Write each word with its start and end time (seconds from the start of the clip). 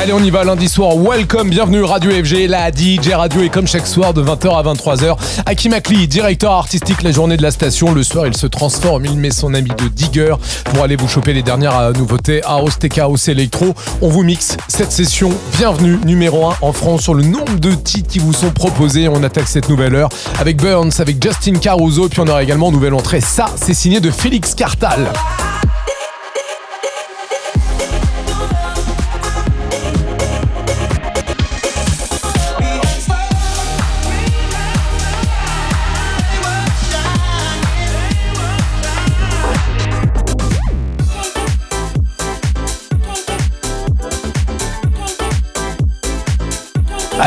Allez, 0.00 0.12
on 0.12 0.22
y 0.22 0.30
va 0.30 0.44
lundi 0.44 0.68
soir. 0.68 0.94
Welcome, 0.96 1.50
bienvenue 1.50 1.82
Radio 1.82 2.12
FG, 2.12 2.46
la 2.46 2.70
DJ 2.70 3.14
Radio 3.14 3.42
et 3.42 3.48
comme 3.48 3.66
chaque 3.66 3.88
soir 3.88 4.14
de 4.14 4.22
20h 4.22 4.56
à 4.56 4.62
23h, 4.62 5.16
Hakim 5.44 5.72
Akli, 5.72 6.06
directeur 6.06 6.52
artistique 6.52 7.02
la 7.02 7.10
journée 7.10 7.36
de 7.36 7.42
la 7.42 7.50
station. 7.50 7.92
Le 7.92 8.04
soir, 8.04 8.28
il 8.28 8.36
se 8.36 8.46
transforme, 8.46 9.06
il 9.06 9.16
met 9.16 9.32
son 9.32 9.54
ami 9.54 9.70
de 9.76 9.88
Digger 9.88 10.36
pour 10.66 10.84
aller 10.84 10.94
vous 10.94 11.08
choper 11.08 11.32
les 11.32 11.42
dernières 11.42 11.76
euh, 11.76 11.92
nouveautés 11.92 12.42
House, 12.44 12.78
Tech 12.78 12.96
House, 12.98 13.26
Electro. 13.26 13.74
On 14.00 14.08
vous 14.08 14.22
mixe 14.22 14.56
cette 14.68 14.92
session. 14.92 15.32
Bienvenue 15.58 15.98
numéro 16.04 16.46
1 16.46 16.58
en 16.60 16.72
France 16.72 17.02
sur 17.02 17.14
le 17.14 17.24
nombre 17.24 17.58
de 17.58 17.72
titres 17.72 18.08
qui 18.08 18.20
vous 18.20 18.32
sont 18.32 18.50
proposés. 18.50 19.08
On 19.08 19.24
attaque 19.24 19.48
cette 19.48 19.68
nouvelle 19.68 19.96
heure 19.96 20.10
avec 20.38 20.58
Burns, 20.62 20.92
avec 21.00 21.20
Justin 21.20 21.58
Caruso, 21.58 22.08
puis 22.08 22.20
on 22.20 22.28
aura 22.28 22.44
également 22.44 22.70
nouvelle 22.70 22.94
entrée. 22.94 23.20
Ça, 23.20 23.46
c'est 23.56 23.74
signé 23.74 23.98
de 23.98 24.12
Félix 24.12 24.54
Cartal. 24.54 25.08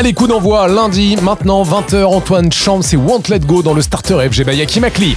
Allez, 0.02 0.16
coup 0.16 0.26
d'envoi 0.26 0.68
lundi, 0.68 1.16
maintenant 1.22 1.62
20h, 1.62 2.06
Antoine 2.06 2.52
Champ, 2.52 2.82
c'est 2.82 2.98
Won't 2.98 3.30
Let 3.30 3.42
Go 3.42 3.62
dans 3.62 3.76
le 3.76 3.84
starter 3.84 4.28
FG 4.32 4.44
Bayaki 4.44 4.80
Makli. 4.80 5.16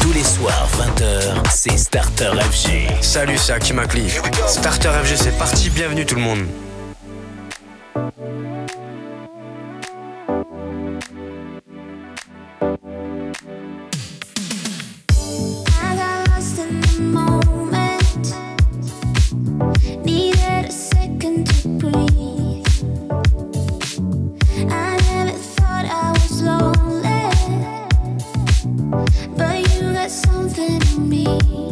Tous 0.00 0.12
les 0.12 0.22
soirs, 0.22 0.68
20h, 0.78 1.50
c'est 1.50 1.76
Starter 1.76 2.30
FG. 2.48 2.86
Salut, 3.00 3.38
c'est 3.38 3.54
Hakim 3.54 3.80
Akli. 3.80 4.04
Starter 4.46 4.90
FG, 5.02 5.16
c'est 5.16 5.36
parti. 5.36 5.68
Bienvenue 5.68 6.06
tout 6.06 6.14
le 6.14 6.20
monde. 6.20 6.46
Me. 31.26 31.65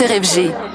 Starter. 0.00 0.24
FG. 0.24 0.69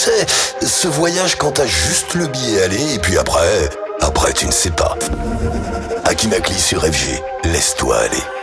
Sais, 0.00 0.26
ce 0.66 0.88
voyage 0.88 1.36
quand 1.36 1.52
t'as 1.52 1.66
juste 1.66 2.14
le 2.14 2.26
billet 2.26 2.62
aller 2.62 2.94
et 2.94 2.98
puis 2.98 3.18
après, 3.18 3.68
après 4.00 4.32
tu 4.32 4.46
ne 4.46 4.50
sais 4.50 4.70
pas. 4.70 4.96
Hakim 6.04 6.32
Akli 6.32 6.58
sur 6.58 6.82
FG, 6.82 7.22
laisse-toi 7.44 7.98
aller. 7.98 8.39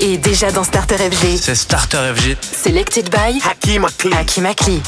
Et 0.00 0.18
déjà 0.18 0.50
dans 0.50 0.64
Starter 0.64 0.96
FG. 0.96 1.38
C'est 1.40 1.54
Starter 1.54 2.12
FG. 2.16 2.36
Selected 2.40 3.10
by 3.10 3.38
Hakim 3.44 3.84
Akli. 3.84 4.12
Hakim 4.12 4.44
Akli. 4.44 4.82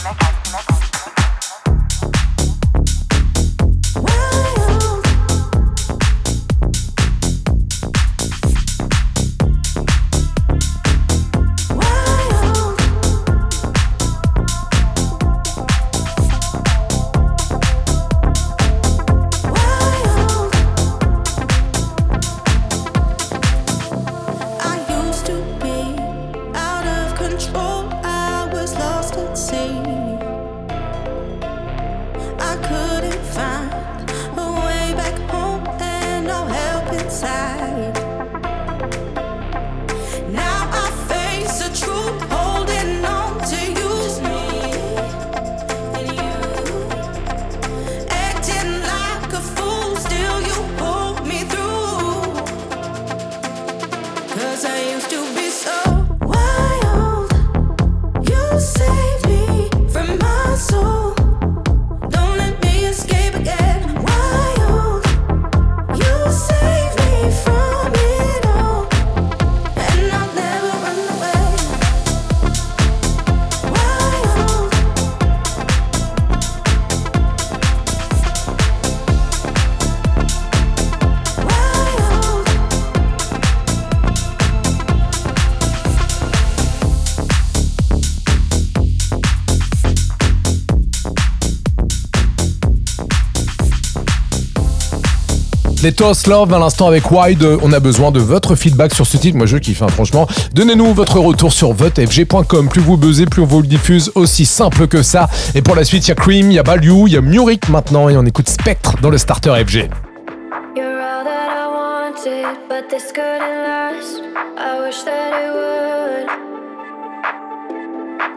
Toss 95.99 96.29
Love 96.29 96.55
à 96.55 96.61
l'instant 96.61 96.87
avec 96.87 97.11
Wide. 97.11 97.45
On 97.61 97.73
a 97.73 97.81
besoin 97.81 98.13
de 98.13 98.21
votre 98.21 98.55
feedback 98.55 98.95
sur 98.95 99.05
ce 99.05 99.17
titre. 99.17 99.37
Moi, 99.37 99.47
je 99.47 99.57
kiffe, 99.57 99.83
hein, 99.83 99.89
franchement. 99.89 100.29
Donnez-nous 100.53 100.95
votre 100.95 101.19
retour 101.19 101.53
sur 101.53 101.73
votefg.com. 101.73 102.69
Plus 102.69 102.81
vous 102.81 102.97
buzzez, 102.97 103.27
plus 103.27 103.43
on 103.43 103.47
vous 103.47 103.63
le 103.63 103.67
diffuse. 103.67 104.13
Aussi 104.15 104.47
simple 104.47 104.87
que 104.87 105.03
ça. 105.03 105.29
Et 105.57 105.61
pour 105.61 105.75
la 105.75 105.83
suite, 105.83 106.07
il 106.07 106.11
y 106.11 106.13
a 106.13 106.15
Cream, 106.15 106.53
il 106.53 106.55
y 106.55 106.59
a 106.61 106.63
Balю, 106.63 107.09
il 107.09 107.15
y 107.15 107.17
a 107.17 107.21
Murik 107.21 107.69
maintenant. 107.69 108.09
Et 108.09 108.17
on 108.17 108.25
écoute 108.25 108.49
Spectre 108.49 108.95
dans 109.03 109.11
le 109.11 109.19
starter 109.19 109.53
FG. 109.67 109.91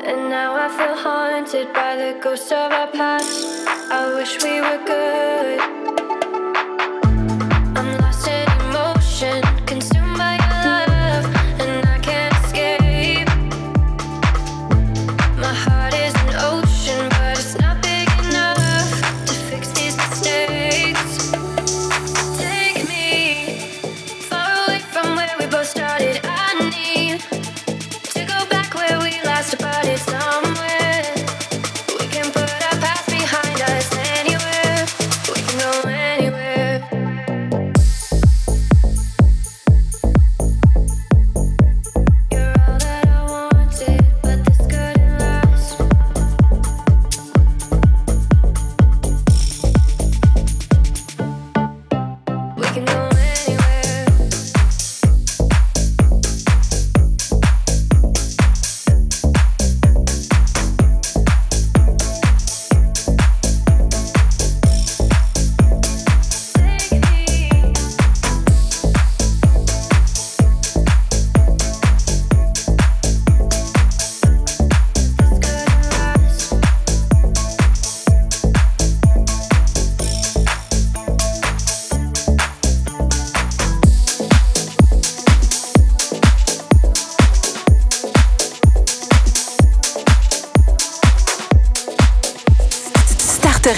And 0.04 0.30
now 0.30 0.56
I 0.56 0.68
feel 0.68 0.96
haunted 0.96 1.68
by 1.74 1.96
the 1.96 2.20
ghosts 2.24 2.52
of 2.52 2.72
our 2.72 2.88
past. 2.88 3.46
I 3.92 4.16
wish 4.16 4.42
we 4.44 4.60
were 4.60 4.80
good. 4.84 5.81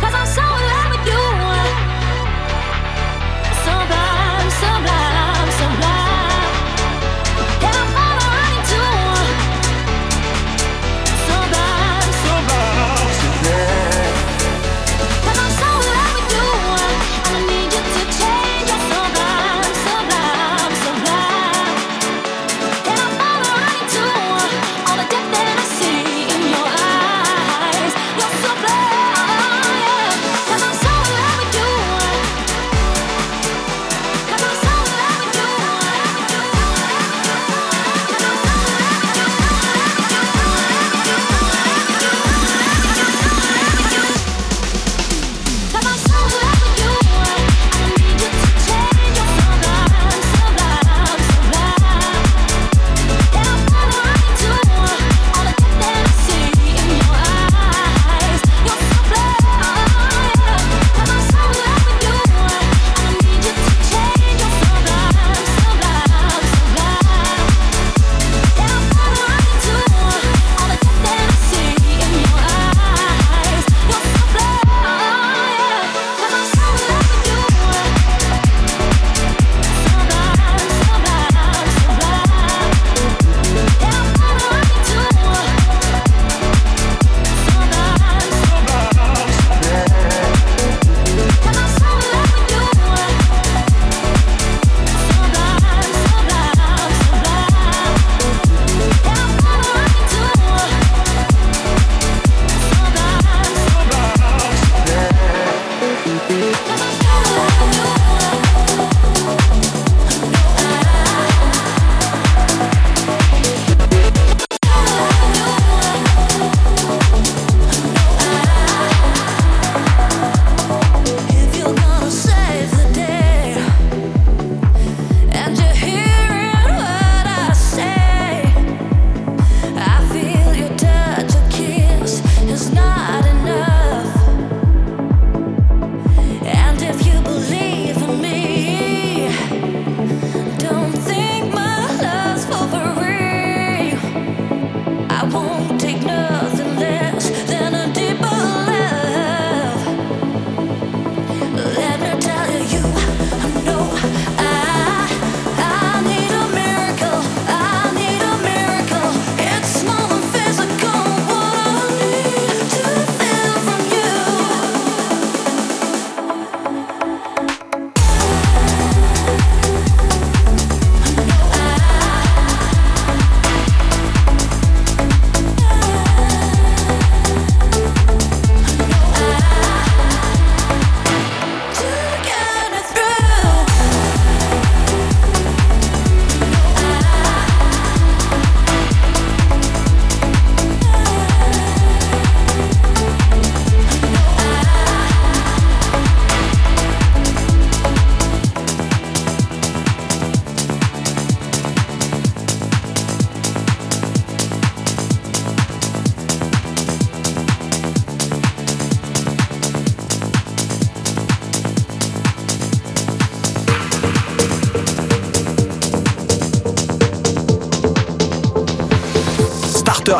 Cause 0.00 0.14
I'm 0.14 0.26
so 0.26 0.42
in 0.42 0.79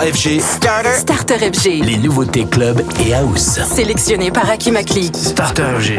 FG. 0.01 0.41
Starter. 0.41 0.95
Starter 0.97 1.53
FG. 1.53 1.85
Les 1.85 1.99
nouveautés 1.99 2.47
club 2.47 2.81
et 3.05 3.13
house. 3.13 3.61
Sélectionné 3.75 4.31
par 4.31 4.49
Akimakli. 4.49 5.11
Starter 5.15 5.65
FG. 5.79 5.93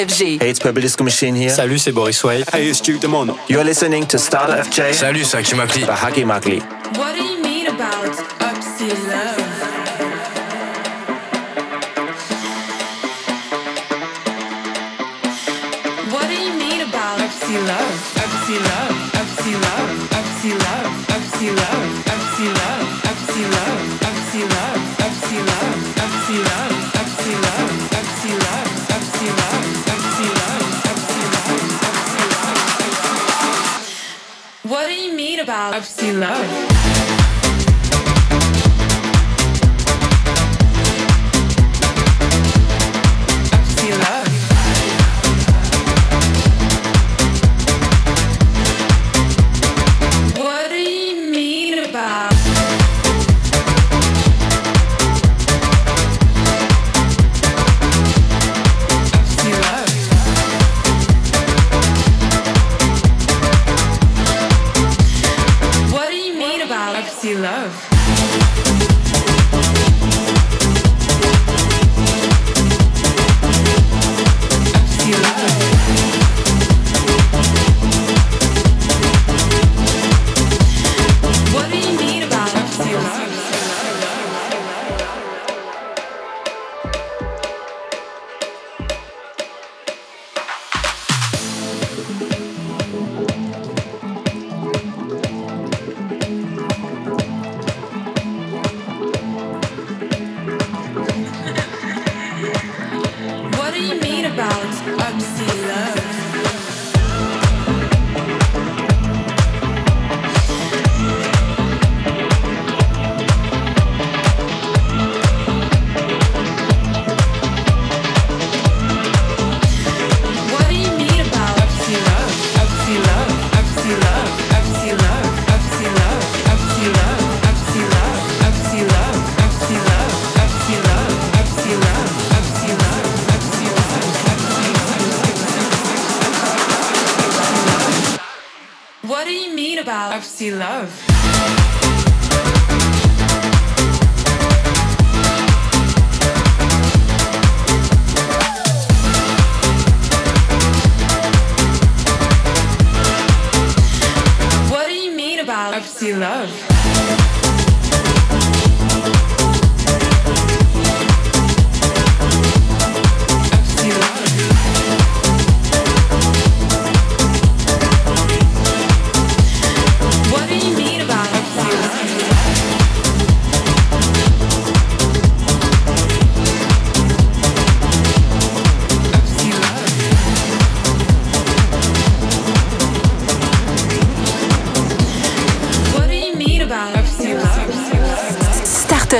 FG. 0.00 0.40
Hey, 0.40 0.50
it's 0.50 0.58
Publisco 0.58 1.04
Machine 1.04 1.34
here. 1.34 1.50
Salut, 1.50 1.78
c'est 1.78 1.92
Boris 1.92 2.22
Way. 2.24 2.44
Hey, 2.52 2.68
it's 2.68 2.80
Duke 2.80 3.00
Demono. 3.00 3.36
You're 3.48 3.64
listening 3.64 4.06
to 4.06 4.18
Starter 4.18 4.56
FJ. 4.62 4.94
Salut, 4.94 5.24
c'est 5.24 5.38
Akimakli. 5.38 5.82
Makli. 5.82 5.86
Bahagi 5.86 6.24
Makli. 6.24 6.62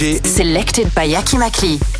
Selected 0.00 0.94
by 0.94 1.06
Yaki 1.06 1.36
Makli. 1.36 1.99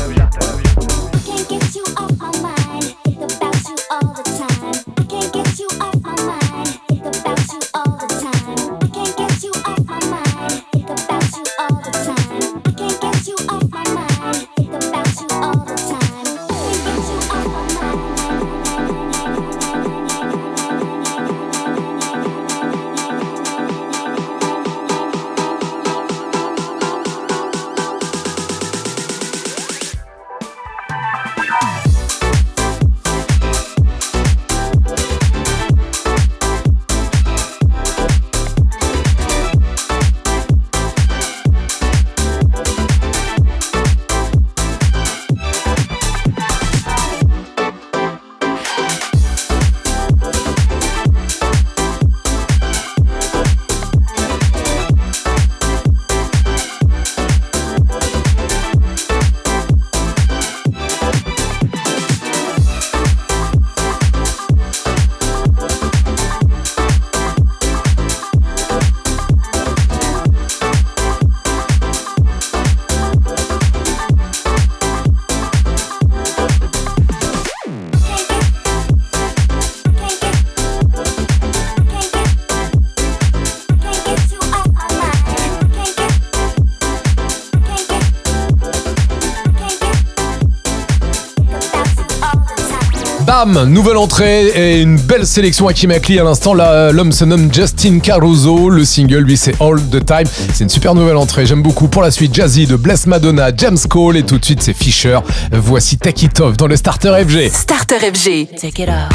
Nouvelle 93.45 93.97
entrée 93.97 94.49
et 94.49 94.81
une 94.81 94.97
belle 94.97 95.25
sélection 95.25 95.67
à 95.67 95.73
Kimakli 95.73 96.19
à 96.19 96.23
l'instant. 96.23 96.53
Euh, 96.59 96.91
l'homme 96.91 97.11
se 97.11 97.25
nomme 97.25 97.51
Justin 97.51 97.97
Caruso. 97.97 98.69
Le 98.69 98.85
single, 98.85 99.17
lui, 99.23 99.35
c'est 99.35 99.59
All 99.59 99.81
the 99.81 100.05
Time. 100.05 100.25
C'est 100.53 100.63
une 100.63 100.69
super 100.69 100.93
nouvelle 100.93 101.17
entrée. 101.17 101.47
J'aime 101.47 101.63
beaucoup. 101.63 101.87
Pour 101.87 102.03
la 102.03 102.11
suite, 102.11 102.35
Jazzy 102.35 102.67
de 102.67 102.75
Bless 102.75 103.07
Madonna, 103.07 103.49
James 103.57 103.79
Cole 103.89 104.17
et 104.17 104.23
tout 104.23 104.37
de 104.37 104.45
suite, 104.45 104.61
c'est 104.61 104.73
Fisher. 104.73 105.17
Voici 105.51 105.97
Take 105.97 106.27
It 106.27 106.39
Off 106.39 106.55
dans 106.55 106.67
le 106.67 106.75
Starter 106.75 107.13
FG. 107.27 107.49
Starter 107.51 107.95
FG. 108.13 108.47
Take 108.59 108.83
it 108.83 108.89
off. 108.89 109.09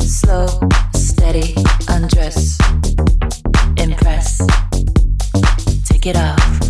Slow, 0.00 0.46
steady, 0.94 1.54
undress. 1.88 2.56
Impress. 3.78 4.38
Take 5.86 6.08
it 6.08 6.16
off. 6.16 6.61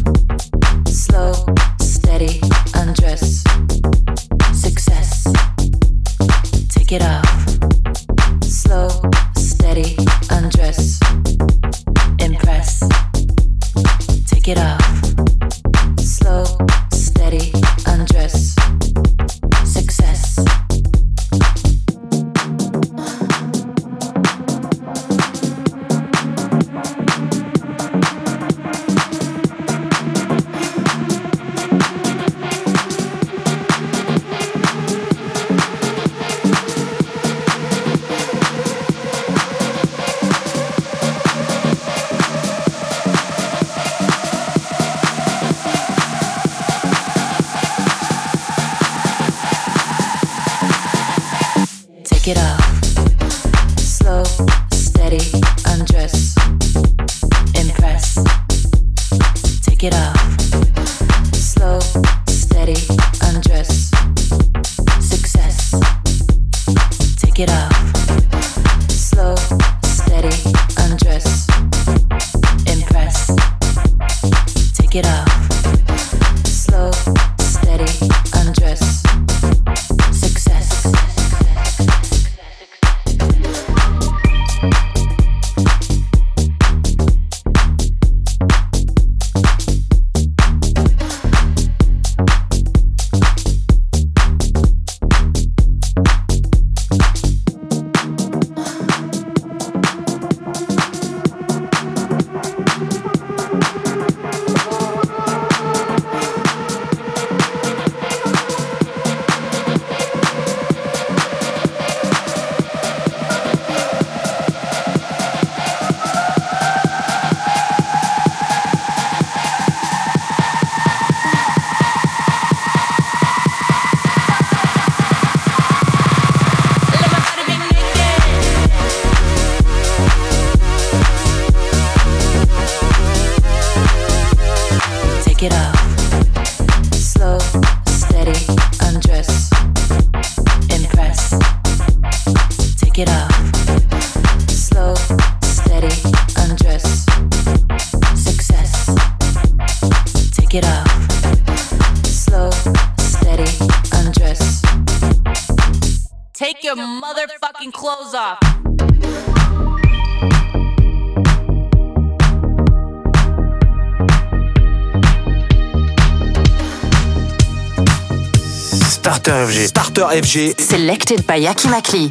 FG. 170.12 170.60
Selected 170.60 171.26
by 171.26 171.40
Yaki 171.40 171.68
Makli. 171.68 172.10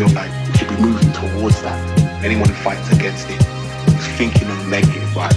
feel 0.00 0.14
like 0.14 0.32
we 0.48 0.56
should 0.56 0.68
be 0.68 0.76
moving 0.76 1.12
towards 1.12 1.60
that. 1.60 2.24
Anyone 2.24 2.48
who 2.48 2.54
fights 2.54 2.90
against 2.90 3.28
it 3.28 3.38
is 3.98 4.08
thinking 4.16 4.48
of 4.48 4.66
negative 4.66 5.14
right? 5.14 5.30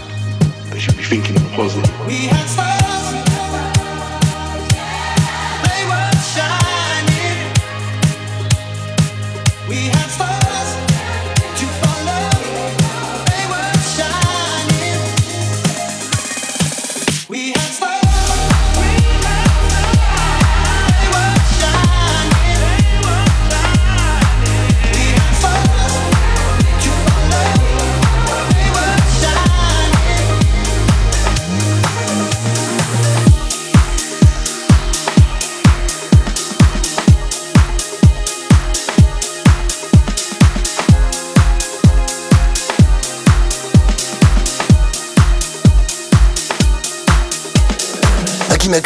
They 0.71 0.79
should 0.79 0.95
be 0.95 1.03
thinking 1.03 1.35
of 1.35 1.51
positive. 1.51 1.92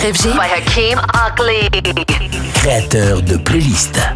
sur 0.00 0.14
FG 0.14 0.32
by 0.34 0.48
Hakim 0.48 1.00
Ackley. 1.14 1.70
Créateur 2.54 3.22
de 3.22 3.36
playlists. 3.36 4.15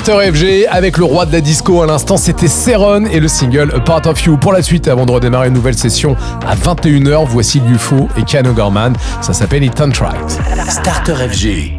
Starter 0.00 0.32
FG 0.32 0.66
avec 0.70 0.96
le 0.96 1.04
roi 1.04 1.26
de 1.26 1.32
la 1.32 1.42
disco 1.42 1.82
à 1.82 1.86
l'instant, 1.86 2.16
c'était 2.16 2.48
Seron 2.48 3.04
et 3.04 3.20
le 3.20 3.28
single 3.28 3.70
A 3.76 3.80
Part 3.80 4.06
of 4.06 4.22
You. 4.22 4.38
Pour 4.38 4.54
la 4.54 4.62
suite, 4.62 4.88
avant 4.88 5.04
de 5.04 5.12
redémarrer 5.12 5.48
une 5.48 5.52
nouvelle 5.52 5.76
session 5.76 6.16
à 6.46 6.56
21h, 6.56 7.26
voici 7.28 7.60
Lufo 7.60 8.08
et 8.16 8.22
Ken 8.22 8.46
O'Gorman. 8.46 8.94
Ça 9.20 9.34
s'appelle 9.34 9.62
It 9.62 9.78
Untried. 9.78 10.16
Starter 10.70 11.16
FG. 11.30 11.78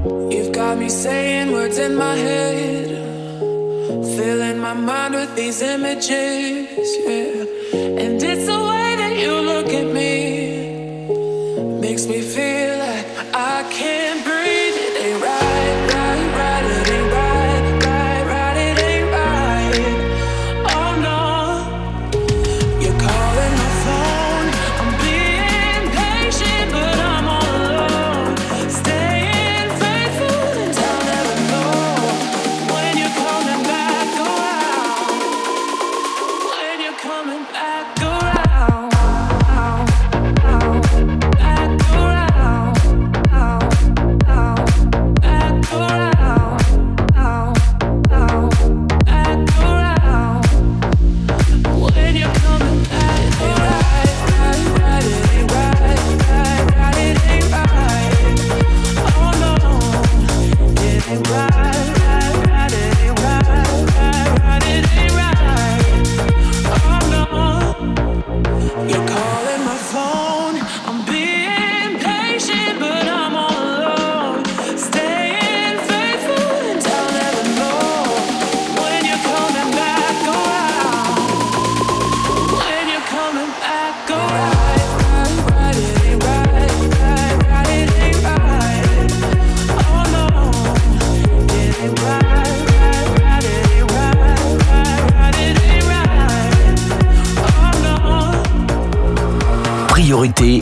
priorité 100.21 100.61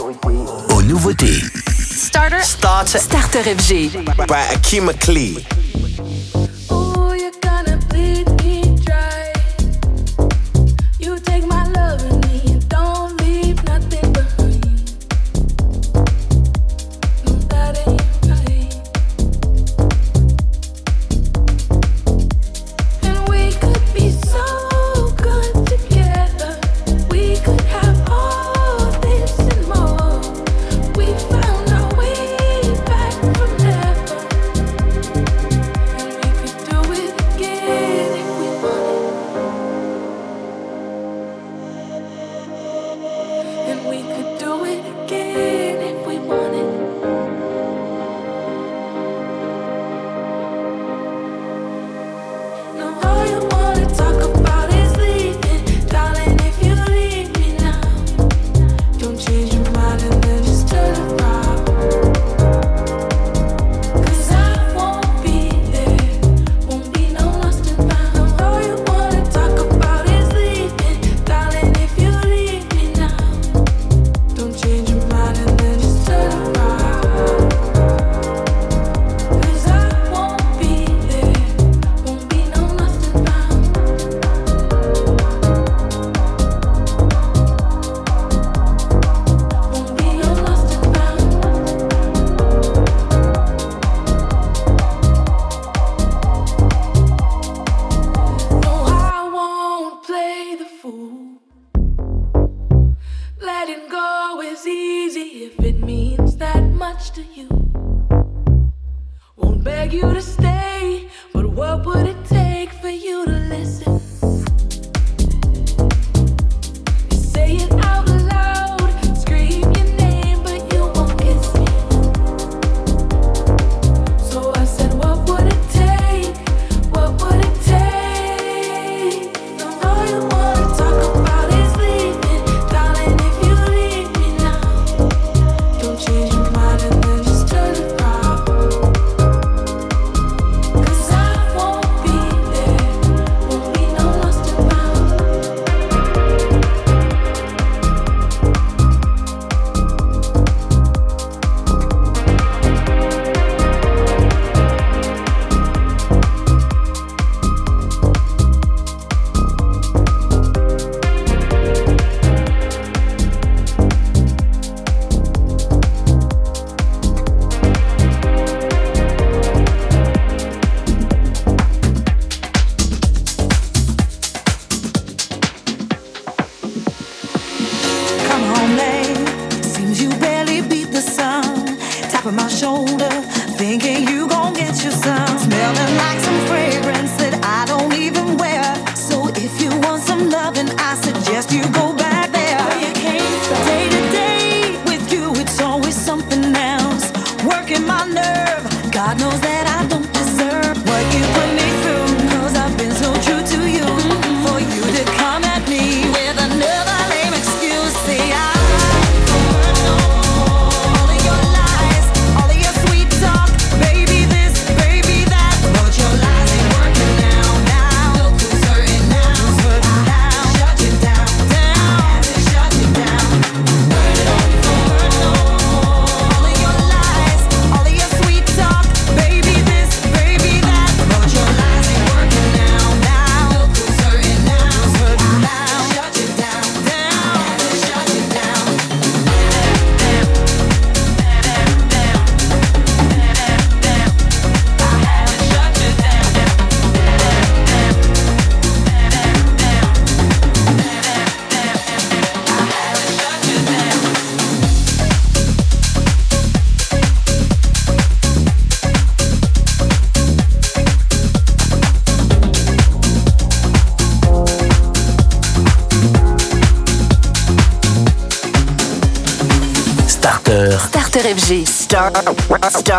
aux 0.73 0.81
nouveautés. 0.83 1.41
Starter. 1.67 2.41
Starter. 2.43 2.97
Starter 2.97 3.55
FG. 3.55 3.91
By 4.25 4.55
Akim 4.55 4.85
McLean. 4.85 5.35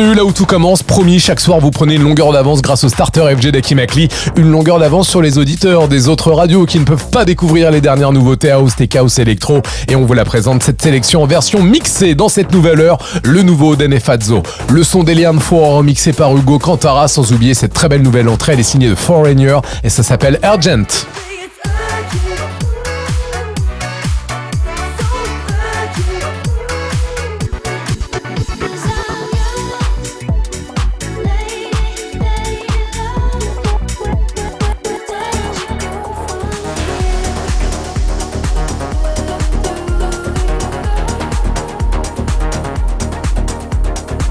Là 0.00 0.24
où 0.24 0.32
tout 0.32 0.46
commence. 0.46 0.82
Promis, 0.82 1.20
chaque 1.20 1.40
soir 1.40 1.60
vous 1.60 1.70
prenez 1.70 1.96
une 1.96 2.02
longueur 2.02 2.32
d'avance 2.32 2.62
grâce 2.62 2.84
au 2.84 2.88
starter 2.88 3.20
FG 3.36 3.50
d'Akimakli. 3.50 4.08
Une 4.36 4.50
longueur 4.50 4.78
d'avance 4.78 5.06
sur 5.06 5.20
les 5.20 5.36
auditeurs 5.36 5.88
des 5.88 6.08
autres 6.08 6.32
radios 6.32 6.64
qui 6.64 6.78
ne 6.78 6.84
peuvent 6.84 7.10
pas 7.10 7.26
découvrir 7.26 7.70
les 7.70 7.82
dernières 7.82 8.10
nouveautés 8.10 8.50
house, 8.50 8.76
tech 8.76 8.96
house, 8.96 9.18
électro. 9.18 9.60
Et 9.88 9.96
on 9.96 10.06
vous 10.06 10.14
la 10.14 10.24
présente 10.24 10.62
cette 10.62 10.80
sélection 10.80 11.22
en 11.22 11.26
version 11.26 11.62
mixée 11.62 12.14
dans 12.14 12.30
cette 12.30 12.50
nouvelle 12.50 12.80
heure. 12.80 12.96
Le 13.24 13.42
nouveau 13.42 13.76
d'Enefazzo. 13.76 14.42
Le 14.70 14.84
son 14.84 15.02
d'Eliane 15.02 15.38
Four 15.38 15.82
mixé 15.82 16.14
par 16.14 16.34
Hugo 16.34 16.58
Cantara. 16.58 17.06
Sans 17.06 17.30
oublier 17.34 17.52
cette 17.52 17.74
très 17.74 17.90
belle 17.90 18.02
nouvelle 18.02 18.30
entrée. 18.30 18.54
Elle 18.54 18.60
est 18.60 18.62
signée 18.62 18.88
de 18.88 18.94
Foreigner 18.94 19.58
et 19.84 19.90
ça 19.90 20.02
s'appelle 20.02 20.40
Urgent. 20.42 21.04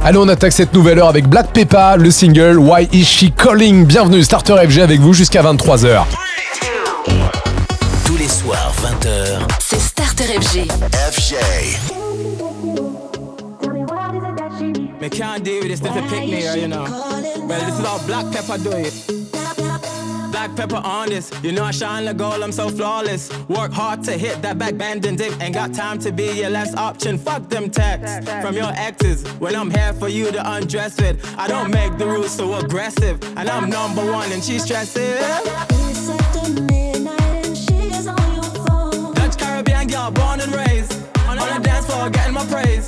Allez, 0.09 0.17
on 0.17 0.27
attaque 0.27 0.53
cette 0.53 0.73
nouvelle 0.73 0.97
heure 0.97 1.07
avec 1.07 1.27
Black 1.27 1.53
Peppa, 1.53 1.95
le 1.95 2.09
single 2.09 2.57
Why 2.57 2.89
Is 2.91 3.05
She 3.05 3.25
Calling? 3.31 3.85
Bienvenue, 3.85 4.23
Starter 4.23 4.55
FG 4.67 4.79
avec 4.79 4.99
vous 4.99 5.13
jusqu'à 5.13 5.43
23h. 5.43 6.03
Tous 8.05 8.17
les 8.17 8.27
soirs, 8.27 8.73
20h. 8.81 9.37
C'est 9.59 9.79
Starter 9.79 10.23
FG. 10.23 10.67
FJ. 11.11 11.35
Me 14.99 15.09
can't 15.09 15.43
this, 15.43 15.79
this 15.79 15.91
a 15.91 16.01
picnic, 16.09 16.43
you 16.55 16.67
know. 16.67 16.85
Well, 17.47 17.59
this 17.59 17.77
is 17.77 17.85
how 17.85 17.99
Black 18.07 18.31
Pepper 18.31 18.57
do 18.57 18.71
it. 18.71 19.28
Black 20.39 20.55
pepper 20.55 20.81
on 20.85 21.09
this, 21.09 21.29
you 21.43 21.51
know 21.51 21.65
I 21.65 21.71
shine 21.71 22.05
the 22.05 22.13
gold, 22.13 22.41
I'm 22.41 22.53
so 22.53 22.69
flawless. 22.69 23.29
Work 23.49 23.73
hard 23.73 24.05
to 24.05 24.13
hit 24.13 24.41
that 24.41 24.57
back 24.57 24.77
bend 24.77 25.05
and 25.05 25.17
dip. 25.17 25.37
Ain't 25.41 25.53
got 25.53 25.73
time 25.73 25.99
to 25.99 26.13
be 26.13 26.31
your 26.31 26.49
last 26.49 26.77
option. 26.77 27.17
Fuck 27.17 27.49
them 27.49 27.69
texts 27.69 28.25
from 28.41 28.55
your 28.55 28.71
exes 28.75 29.27
when 29.39 29.53
I'm 29.53 29.69
here 29.69 29.91
for 29.91 30.07
you 30.07 30.31
to 30.31 30.51
undress 30.51 30.97
with. 30.97 31.19
I 31.37 31.49
don't 31.49 31.71
make 31.71 31.97
the 31.97 32.05
rules 32.05 32.31
so 32.31 32.53
aggressive, 32.55 33.21
and 33.35 33.49
I'm 33.49 33.69
number 33.69 34.09
one 34.09 34.31
and 34.31 34.41
she's 34.41 34.63
stressing. 34.63 35.17
Dutch 39.15 39.37
Caribbean 39.37 39.87
girl, 39.87 40.09
born 40.09 40.39
and 40.39 40.55
raised 40.55 40.93
on 41.27 41.35
the 41.35 41.59
dance 41.61 41.85
floor, 41.85 42.09
getting 42.09 42.33
my 42.33 42.45
praise. 42.45 42.87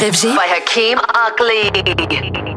FG. 0.00 0.36
By 0.36 0.46
Hakeem 0.46 0.98
Ugly. 1.12 2.47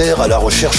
À 0.00 0.28
la 0.28 0.38
recherche 0.38 0.77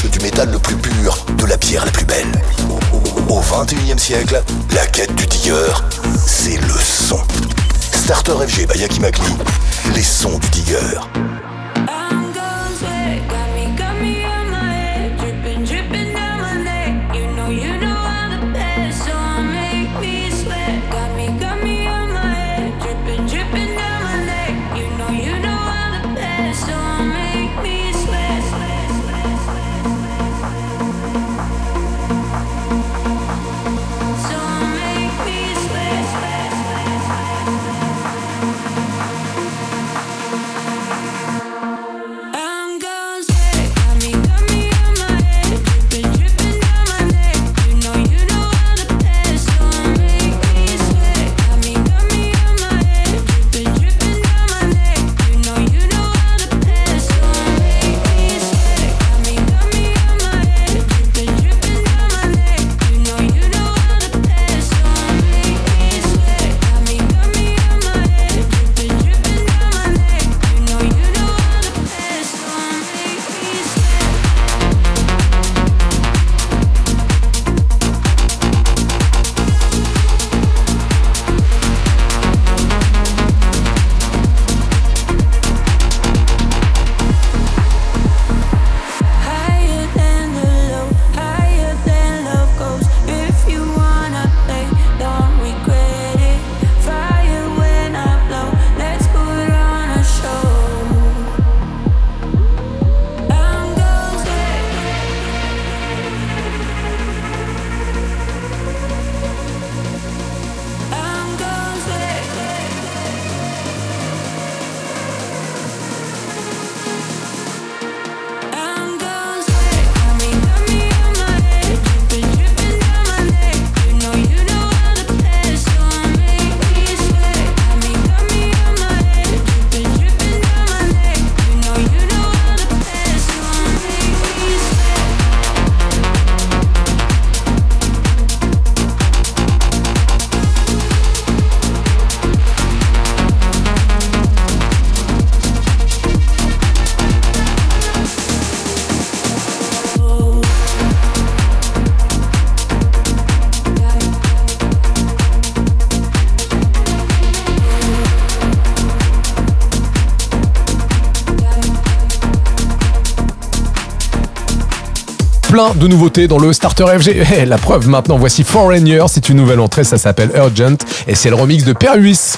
de 165.76 165.88
nouveautés 165.88 166.28
dans 166.28 166.40
le 166.40 166.54
starter 166.54 166.86
FG. 167.00 167.24
Eh, 167.38 167.46
la 167.46 167.58
preuve 167.58 167.88
maintenant, 167.88 168.18
voici 168.18 168.44
Foreigner, 168.44 169.04
c'est 169.08 169.30
une 169.30 169.38
nouvelle 169.38 169.60
entrée, 169.60 169.84
ça 169.84 169.98
s'appelle 169.98 170.32
Urgent 170.36 170.78
et 171.08 171.16
c'est 171.16 171.30
le 171.30 171.36
remix 171.36 171.64
de 171.64 171.74
Peruis. 171.74 172.38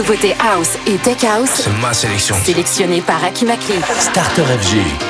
nouveautés 0.00 0.34
house 0.40 0.78
et 0.86 0.96
tech 0.96 1.22
house. 1.24 1.68
Ma 1.82 1.92
sélection. 1.92 2.34
Sélectionnée 2.42 3.02
par 3.02 3.22
Aki 3.22 3.44
Makli. 3.44 3.74
Starter 3.98 4.44
FG. 4.44 5.09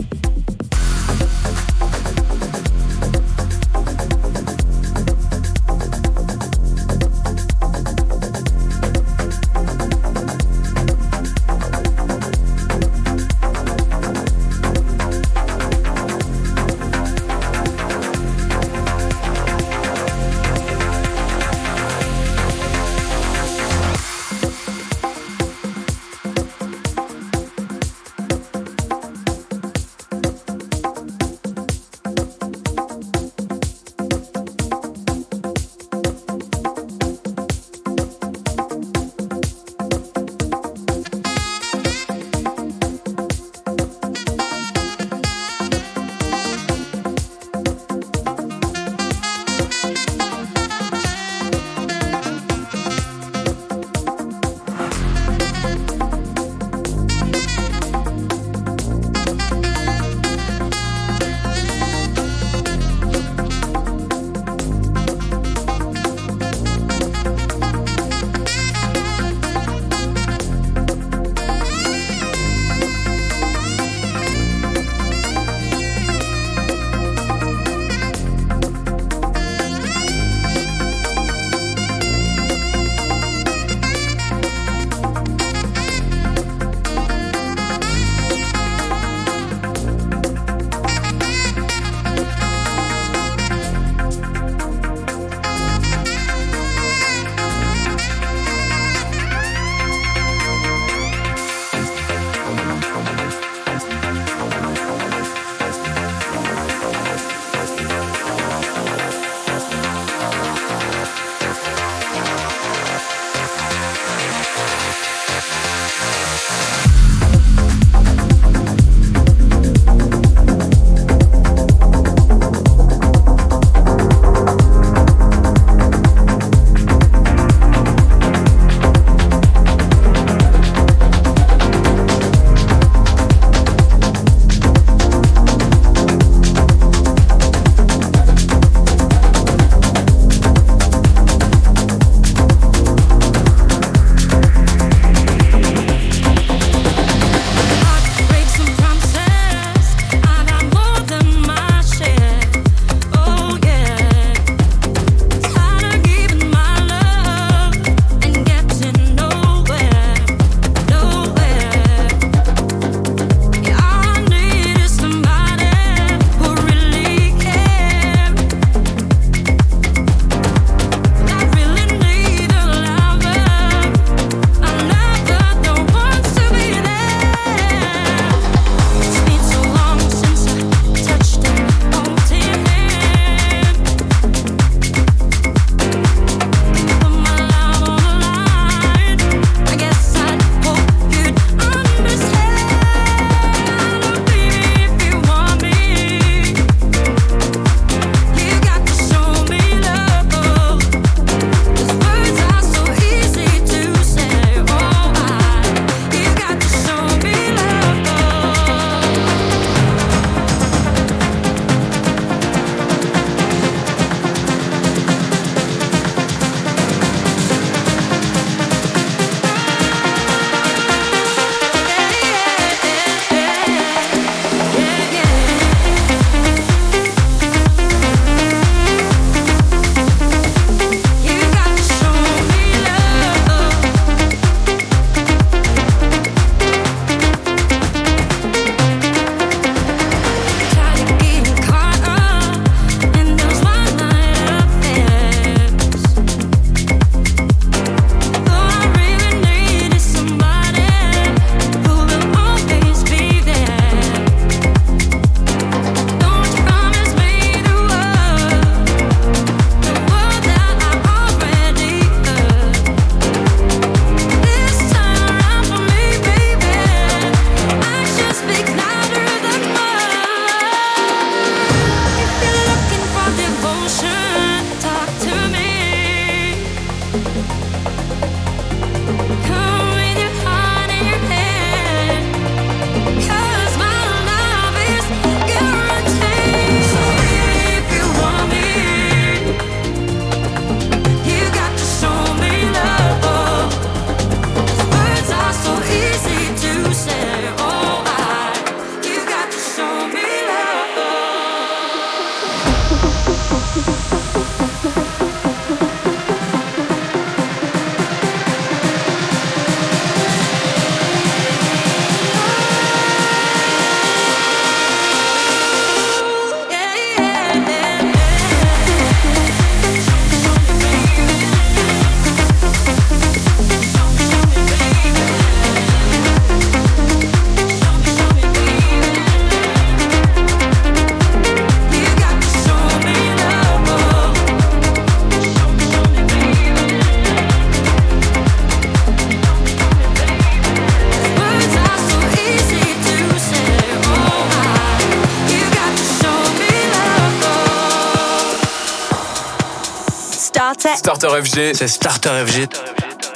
Starter 351.21 351.43
FG. 351.43 351.75
C'est 351.75 351.87
Starter 351.87 352.31
FG. 352.47 352.67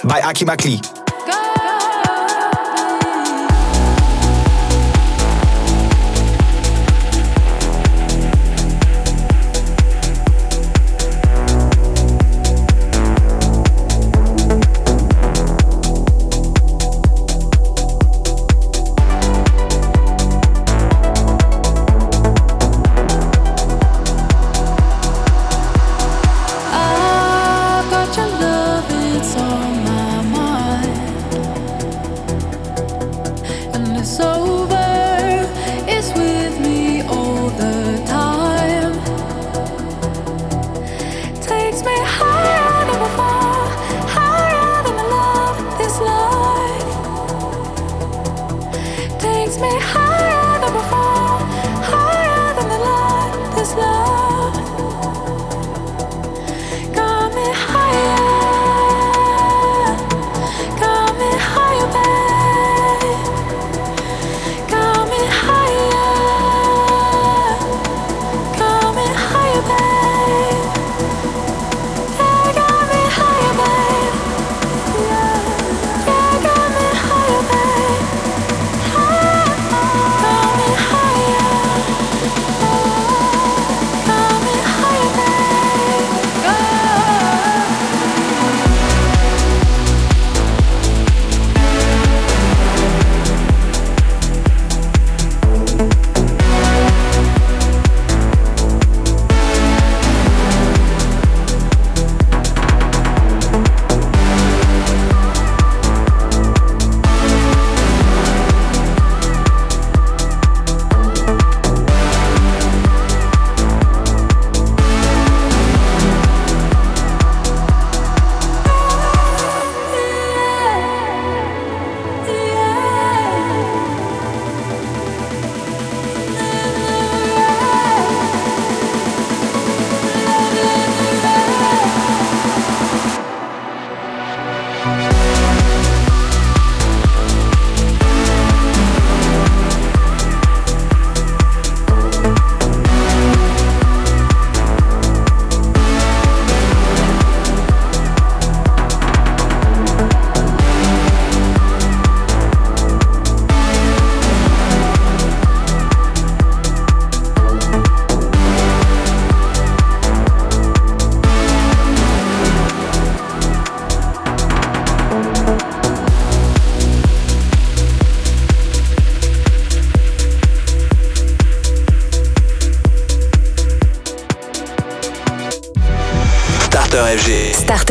By 0.06 0.20
Aki 0.24 0.46
Makli. 0.46 0.82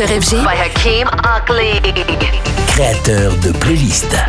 sur 0.07 0.21
FG 0.21 0.43
by 0.43 0.55
Hakim 0.55 1.07
Créateur 2.67 3.31
de 3.37 3.51
playlist. 3.51 4.24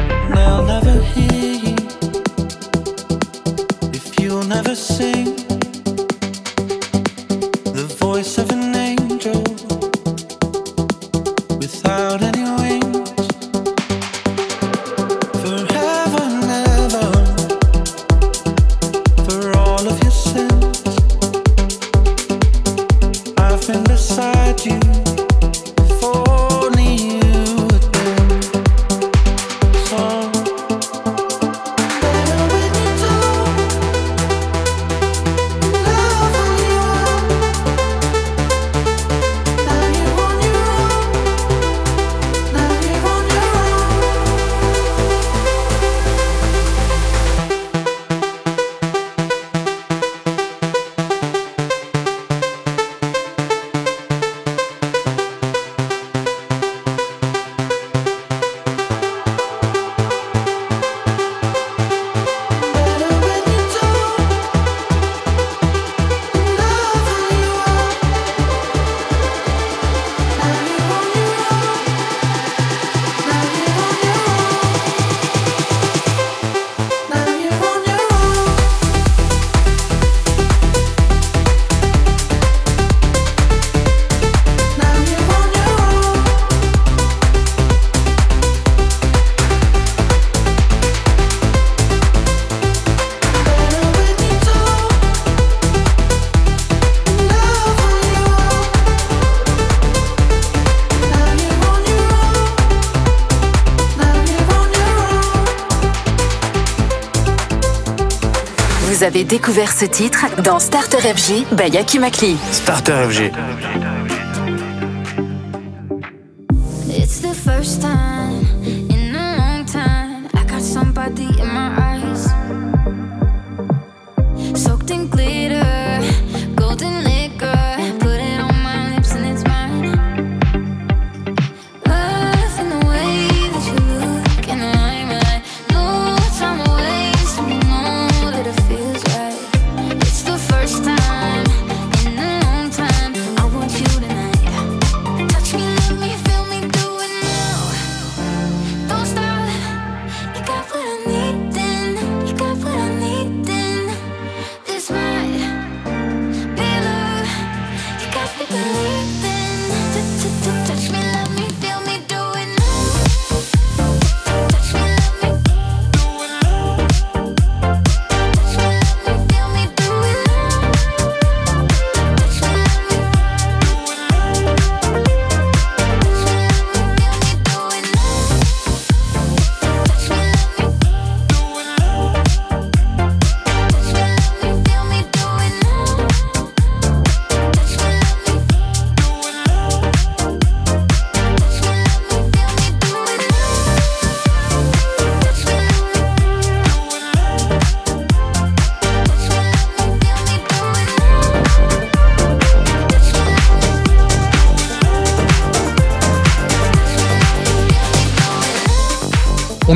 découvert 109.47 109.71
ce 109.73 109.85
titre 109.85 110.27
dans 110.43 110.59
Starter 110.59 110.99
FG 110.99 111.47
by 111.53 111.69
Yaki 111.73 112.01
Makli. 112.01 112.37
Starter 112.51 113.07
FG. 113.09 113.31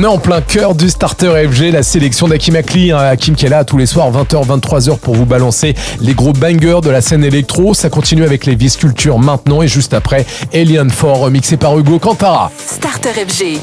On 0.01 0.03
est 0.03 0.07
en 0.07 0.17
plein 0.17 0.41
cœur 0.41 0.73
du 0.73 0.89
starter 0.89 1.47
FG, 1.47 1.71
la 1.71 1.83
sélection 1.83 2.27
d'Akim 2.27 2.55
Akli. 2.55 2.91
Hein, 2.91 2.97
Akim 2.97 3.35
qui 3.35 3.45
est 3.45 3.49
là 3.49 3.63
tous 3.63 3.77
les 3.77 3.85
soirs 3.85 4.11
20h, 4.11 4.47
23h 4.47 4.97
pour 4.97 5.13
vous 5.13 5.27
balancer 5.27 5.75
les 5.99 6.15
gros 6.15 6.33
bangers 6.33 6.79
de 6.81 6.89
la 6.89 7.01
scène 7.01 7.23
électro. 7.23 7.75
Ça 7.75 7.91
continue 7.91 8.23
avec 8.23 8.47
les 8.47 8.55
Vice 8.55 8.77
Culture 8.77 9.19
maintenant 9.19 9.61
et 9.61 9.67
juste 9.67 9.93
après 9.93 10.25
Alien 10.55 10.87
4 10.87 11.05
remixé 11.05 11.55
par 11.55 11.77
Hugo 11.77 11.99
Cantara. 11.99 12.51
Starter 12.57 13.09
FG. 13.09 13.59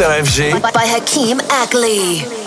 By, 0.00 0.70
by 0.70 0.86
Hakeem 0.86 1.40
Ackley. 1.50 2.39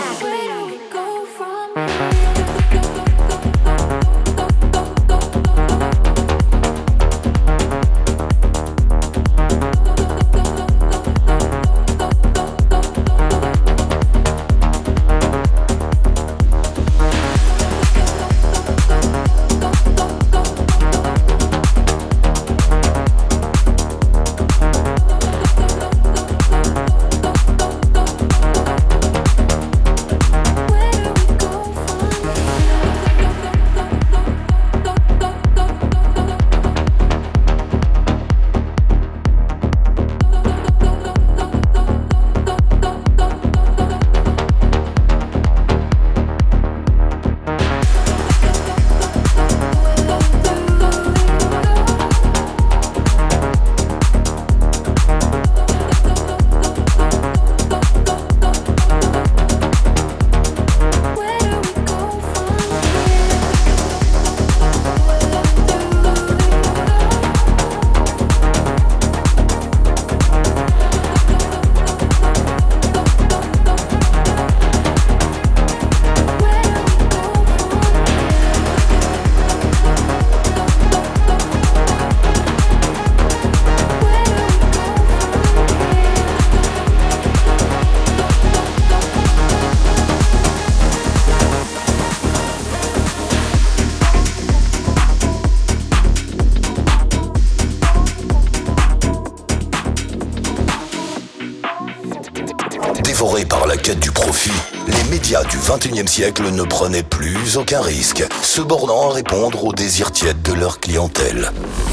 XXIe 105.83 106.07
siècle 106.07 106.49
ne 106.49 106.63
prenaient 106.63 107.03
plus 107.03 107.57
aucun 107.57 107.81
risque, 107.81 108.23
se 108.41 108.61
bornant 108.61 109.09
à 109.09 109.13
répondre 109.15 109.65
aux 109.65 109.73
désirs 109.73 110.13
tièdes 110.13 110.41
de 110.41 110.53
leur 110.53 110.79
clientèle. 110.79 111.51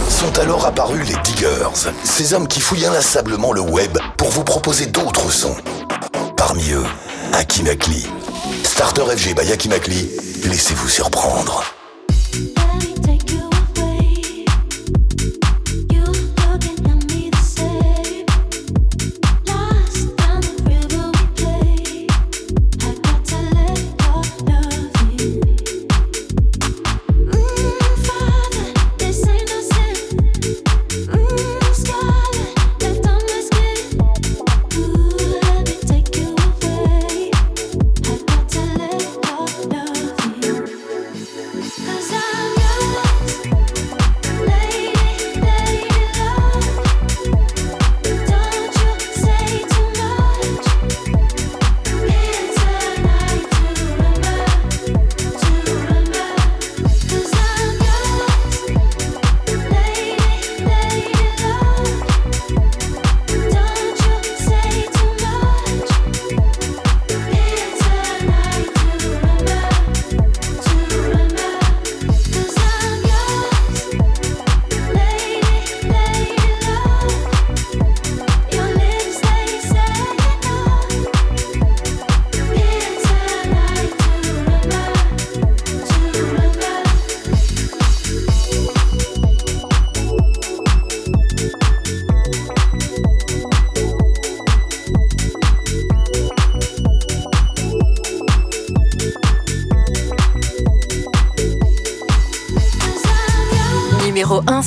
Sont 0.09 0.39
alors 0.39 0.65
apparus 0.65 1.09
les 1.09 1.17
diggers, 1.25 1.67
ces 2.05 2.33
hommes 2.33 2.47
qui 2.47 2.61
fouillent 2.61 2.87
inlassablement 2.87 3.53
le 3.53 3.63
web 3.63 3.99
pour 4.17 4.29
vous 4.29 4.45
proposer 4.45 4.87
d'autres 4.87 5.33
sons. 5.33 5.57
Parmi 6.37 6.71
eux, 6.71 6.87
Akimakli. 7.33 8.07
Starter 8.63 9.03
FG 9.17 9.35
by 9.35 9.51
Akimakli, 9.51 10.09
laissez-vous 10.45 10.89
surprendre. 10.89 11.65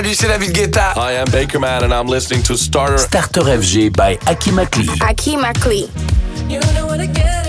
Salut, 0.00 0.14
c'est 0.14 0.28
David 0.28 0.52
Guetta. 0.52 0.94
I 0.96 1.12
am 1.18 1.28
Bakerman 1.28 1.84
and 1.84 1.92
I'm 1.92 2.06
listening 2.06 2.42
to 2.44 2.56
Starter. 2.56 2.96
Starter 2.96 3.42
FG 3.42 3.94
by 3.94 4.16
Aki 4.26 4.52
Makli. 4.52 4.88
Aki 5.02 5.36
Makli. 5.36 5.90
You 6.48 6.58
know 6.74 6.86
what 6.86 7.00
I 7.00 7.06
get. 7.06 7.39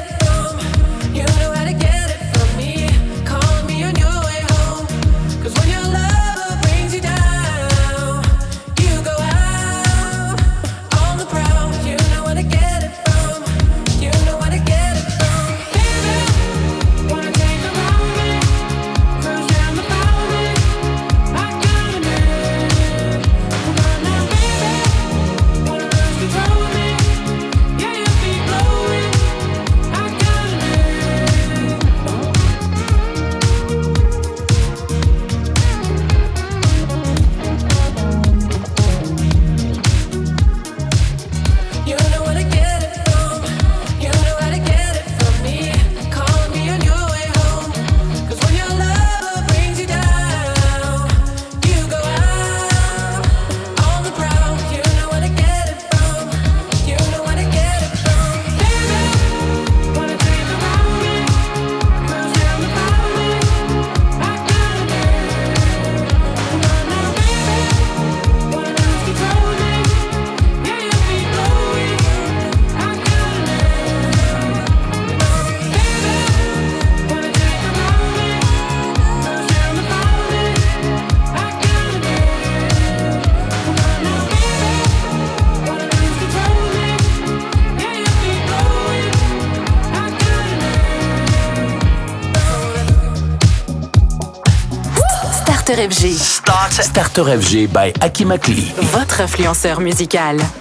FG. 95.90 96.14
Starter 96.14 97.26
FG 97.26 97.68
by 97.68 97.92
Aki 98.02 98.26
Makli. 98.26 98.72
Votre 98.94 99.22
influenceur 99.22 99.80
musical. 99.80 100.61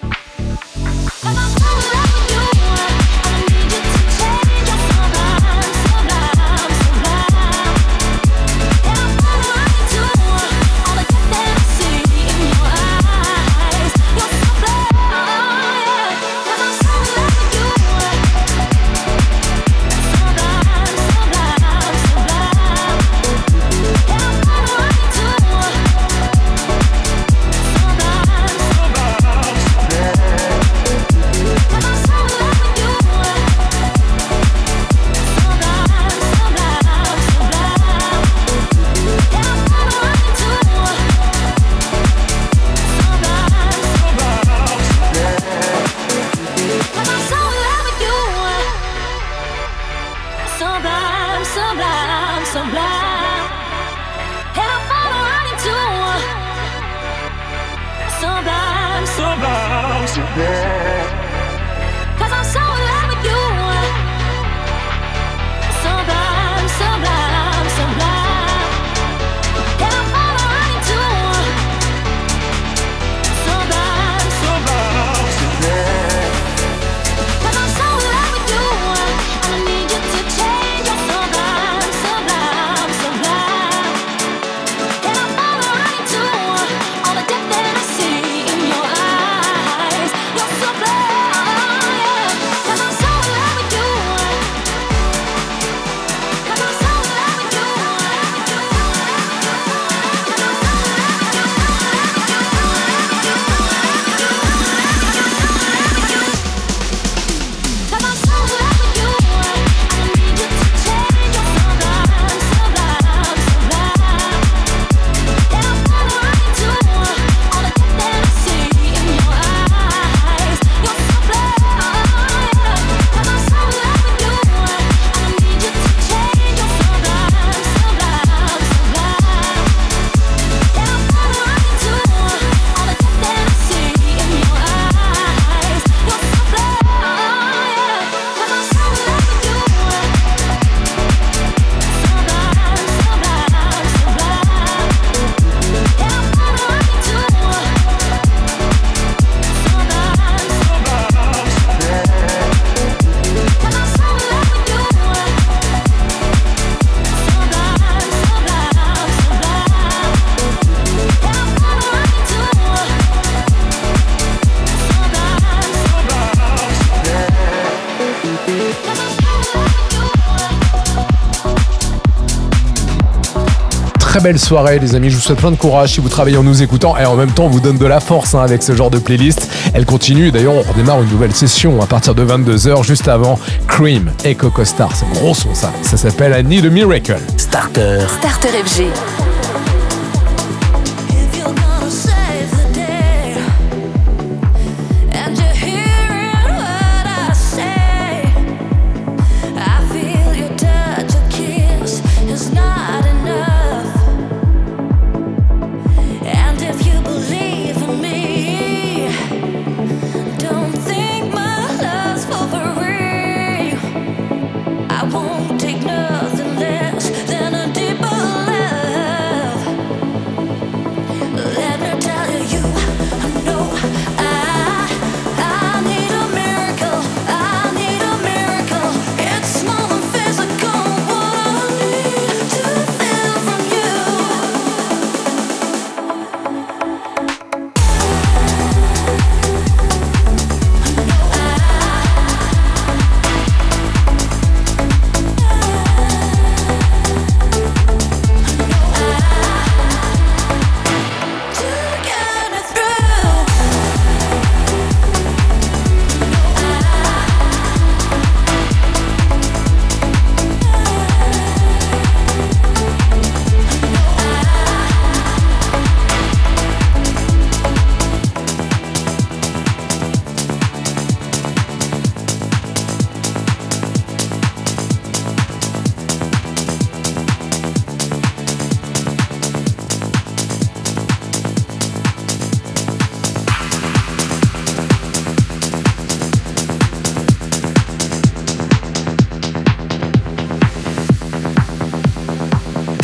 belle 174.21 174.39
soirée, 174.39 174.79
les 174.79 174.95
amis. 174.95 175.09
Je 175.09 175.15
vous 175.15 175.21
souhaite 175.21 175.39
plein 175.39 175.51
de 175.51 175.55
courage 175.55 175.93
si 175.93 175.99
vous 175.99 176.09
travaillez 176.09 176.37
en 176.37 176.43
nous 176.43 176.61
écoutant 176.61 176.97
et 176.97 177.05
en 177.05 177.15
même 177.15 177.31
temps, 177.31 177.47
vous 177.47 177.59
donne 177.59 177.77
de 177.77 177.85
la 177.85 177.99
force 177.99 178.35
hein, 178.35 178.41
avec 178.41 178.63
ce 178.63 178.75
genre 178.75 178.89
de 178.89 178.99
playlist. 178.99 179.49
Elle 179.73 179.85
continue. 179.85 180.31
D'ailleurs, 180.31 180.53
on 180.53 180.61
redémarre 180.61 181.01
une 181.01 181.09
nouvelle 181.09 181.33
session 181.33 181.81
à 181.81 181.87
partir 181.87 182.15
de 182.15 182.23
22h, 182.23 182.83
juste 182.83 183.07
avant 183.07 183.39
Cream 183.67 184.11
et 184.23 184.35
Coco 184.35 184.63
Star. 184.63 184.95
C'est 184.95 185.09
gros 185.09 185.33
son, 185.33 185.53
ça. 185.53 185.71
Ça 185.81 185.97
s'appelle 185.97 186.33
Annie 186.33 186.61
de 186.61 186.69
Miracle. 186.69 187.17
Starter. 187.37 187.99
Starter 188.19 188.49
FG. 188.65 189.20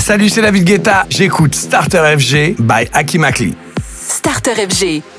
Salut, 0.07 0.29
c'est 0.29 0.41
David 0.41 0.63
Guetta. 0.63 1.05
J'écoute 1.09 1.53
Starter 1.53 2.15
FG 2.17 2.55
by 2.57 2.87
Aki 2.93 3.17
Makli. 3.17 3.55
Starter 3.85 4.53
FG. 4.53 5.16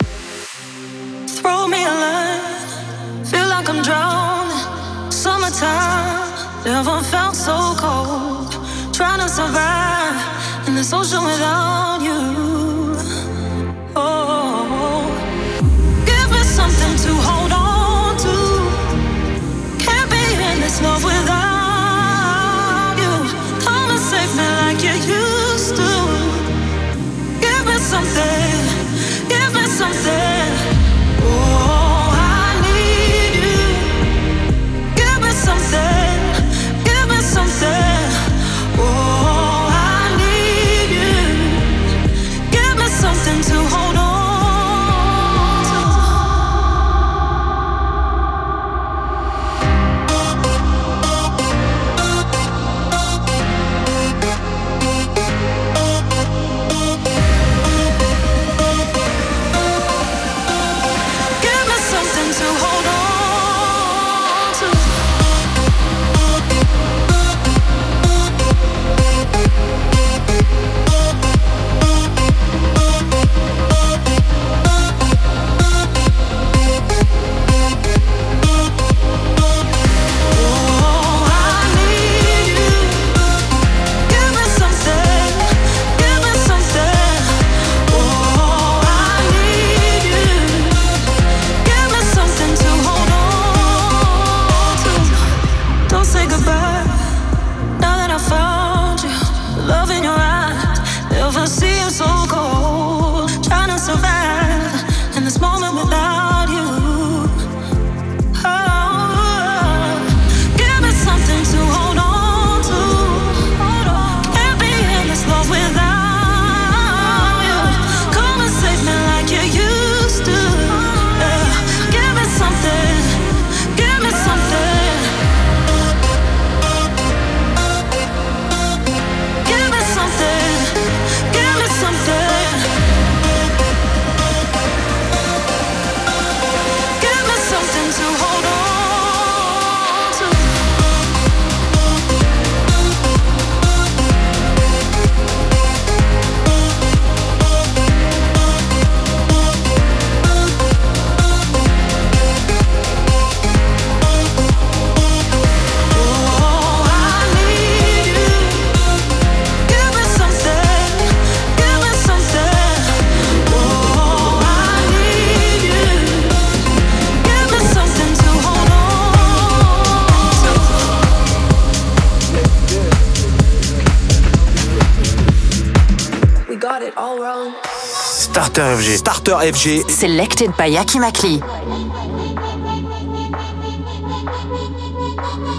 Starter 178.59 178.82
FG. 178.82 178.97
Starter 178.98 179.36
FG. 179.55 179.89
Selected 179.89 180.51
by 180.56 180.66
Aki 180.74 180.98
Makli. 180.98 181.39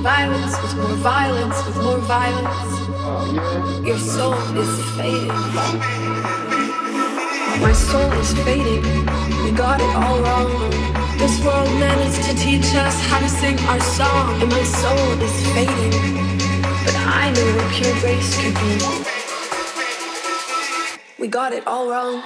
Violence 0.03 0.61
with 0.61 0.75
more 0.75 0.97
violence 0.97 1.65
with 1.65 1.77
more 1.81 1.99
violence. 1.99 3.87
Your 3.87 3.97
soul 3.97 4.33
is 4.59 4.73
fading. 4.97 5.27
My 7.63 7.71
soul 7.71 8.11
is 8.19 8.33
fading. 8.43 8.83
We 9.45 9.51
got 9.51 9.79
it 9.79 9.95
all 9.95 10.19
wrong. 10.19 10.51
This 11.17 11.39
world 11.41 11.71
managed 11.79 12.21
to 12.27 12.35
teach 12.35 12.75
us 12.75 12.99
how 13.07 13.19
to 13.19 13.29
sing 13.29 13.57
our 13.71 13.79
song, 13.79 14.41
and 14.41 14.51
my 14.51 14.63
soul 14.63 15.21
is 15.23 15.47
fading. 15.55 15.95
But 16.83 16.95
I 17.07 17.31
know 17.31 17.47
what 17.55 17.71
pure 17.71 17.95
grace 18.01 18.35
could 18.41 18.55
be. 18.59 18.75
We 21.17 21.29
got 21.29 21.53
it 21.53 21.65
all 21.65 21.89
wrong. 21.89 22.23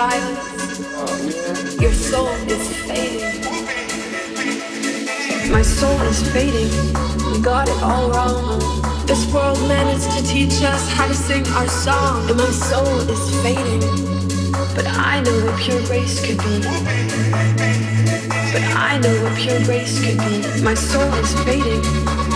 Violence. 0.00 1.78
Your 1.78 1.92
soul 1.92 2.32
is 2.48 2.66
fading. 2.88 3.42
My 5.52 5.60
soul 5.60 6.00
is 6.12 6.20
fading. 6.32 6.72
We 7.30 7.40
got 7.42 7.68
it 7.68 7.80
all 7.82 8.08
wrong. 8.10 8.60
This 9.04 9.22
world 9.32 9.60
managed 9.68 10.10
to 10.16 10.22
teach 10.22 10.56
us 10.72 10.82
how 10.96 11.06
to 11.06 11.12
sing 11.12 11.46
our 11.48 11.68
song, 11.68 12.30
and 12.30 12.38
my 12.38 12.52
soul 12.68 12.96
is 13.14 13.24
fading. 13.42 13.82
But 14.74 14.86
I 15.12 15.20
know 15.24 15.36
what 15.44 15.60
pure 15.60 15.82
grace 15.90 16.16
could 16.24 16.38
be. 16.46 16.56
But 18.54 18.64
I 18.88 18.98
know 19.02 19.16
what 19.22 19.36
pure 19.36 19.60
grace 19.68 19.96
could 20.02 20.18
be. 20.26 20.62
My 20.62 20.76
soul 20.90 21.12
is 21.24 21.32
fading. 21.44 21.82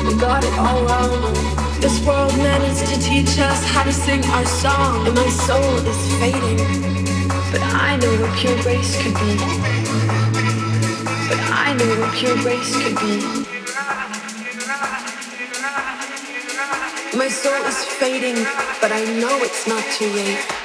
We 0.07 0.13
got 0.21 0.45
it 0.45 0.55
all 0.59 0.81
wrong. 0.85 1.33
This 1.81 1.97
world 2.05 2.37
managed 2.37 2.87
to 2.93 2.97
teach 3.01 3.39
us 3.39 3.61
how 3.73 3.85
to 3.85 3.93
sing 3.93 4.23
our 4.37 4.47
song, 4.63 5.07
and 5.07 5.15
my 5.17 5.31
soul 5.47 5.77
is 5.93 6.01
fading. 6.21 6.94
But 7.55 7.63
I 7.63 7.97
know 7.99 8.11
what 8.21 8.37
pure 8.37 8.61
grace 8.63 9.01
could 9.01 9.15
be. 9.15 9.37
But 11.29 11.39
I 11.53 11.73
know 11.79 12.01
what 12.01 12.13
pure 12.13 12.35
grace 12.43 12.75
could 12.83 12.99
be. 12.99 13.23
My 17.17 17.29
soul 17.29 17.63
is 17.63 17.85
fading, 17.85 18.43
but 18.81 18.91
I 18.91 19.05
know 19.21 19.39
it's 19.45 19.69
not 19.69 19.85
too 19.93 20.09
late. 20.09 20.64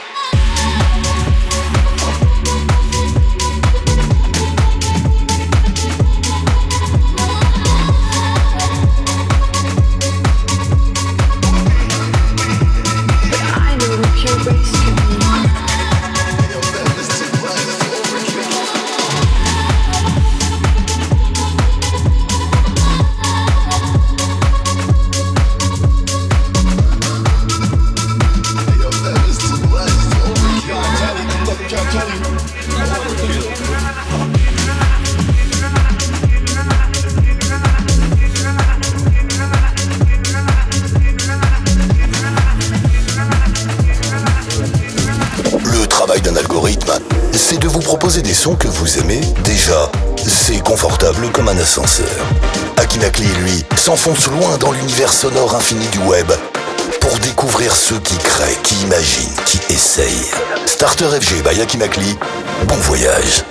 S'enfonce 54.00 54.28
loin 54.28 54.58
dans 54.60 54.72
l'univers 54.72 55.12
sonore 55.12 55.56
infini 55.56 55.86
du 55.88 56.00
web 56.00 56.32
pour 57.02 57.20
découvrir 57.20 57.76
ceux 57.76 58.00
qui 58.00 58.16
créent, 58.18 58.58
qui 58.64 58.76
imaginent, 58.84 59.36
qui 59.46 59.60
essayent. 59.74 60.32
Starter 60.66 61.10
FG 61.20 61.44
by 61.44 61.60
Akimakli, 61.60 62.18
bon 62.66 62.76
voyage. 62.76 63.44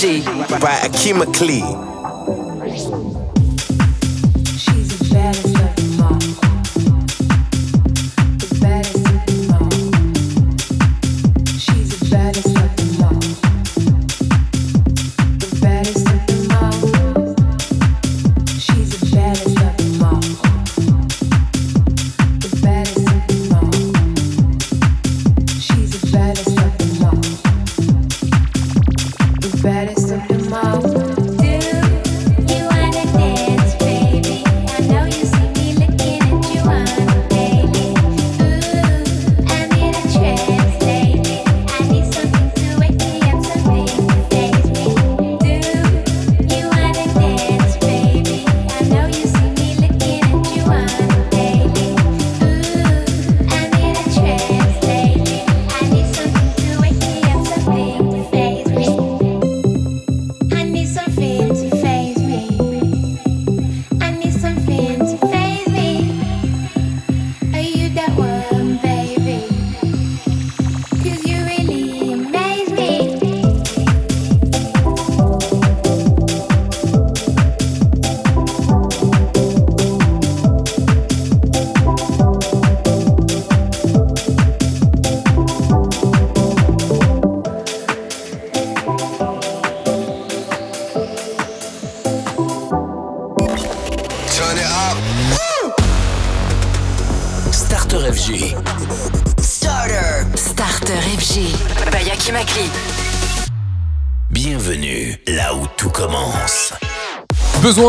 By 0.00 0.80
Akima 0.88 1.26
Klee. 1.26 1.79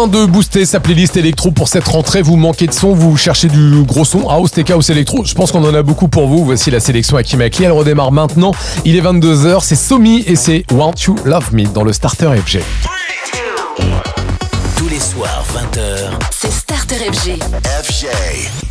de 0.08 0.26
booster 0.26 0.66
sa 0.66 0.80
playlist 0.80 1.18
électro 1.18 1.52
pour 1.52 1.68
cette 1.68 1.88
rentrée. 1.88 2.22
Vous 2.22 2.36
manquez 2.36 2.68
de 2.68 2.74
son, 2.74 2.94
vous 2.94 3.18
cherchez 3.18 3.48
du 3.48 3.84
gros 3.84 4.06
son, 4.06 4.28
ah, 4.30 4.34
house, 4.34 4.52
TK, 4.52 4.72
house 4.72 4.90
électro. 4.90 5.24
Je 5.26 5.34
pense 5.34 5.52
qu'on 5.52 5.64
en 5.64 5.74
a 5.74 5.84
beaucoup 5.84 6.08
pour 6.08 6.28
vous. 6.28 6.46
Voici 6.46 6.72
la 6.72 6.80
sélection 6.80 7.18
Akimakli. 7.18 7.66
Elle 7.66 7.72
redémarre 7.72 8.12
maintenant. 8.12 8.54
Il 8.86 8.96
est 8.96 9.02
22h. 9.02 9.60
C'est 9.62 9.76
Somi 9.76 10.24
et 10.26 10.36
c'est 10.36 10.66
Want 10.72 10.94
You 11.08 11.16
Love 11.26 11.54
Me 11.54 11.66
dans 11.66 11.84
le 11.84 11.94
Starter 11.94 12.30
FG. 12.46 12.60
Tous 14.78 14.90
les 14.90 15.00
soirs, 15.00 15.44
20h. 15.54 16.12
C'est 16.32 16.52
Starter 16.52 16.96
FG. 16.96 17.40
FG. 17.84 18.71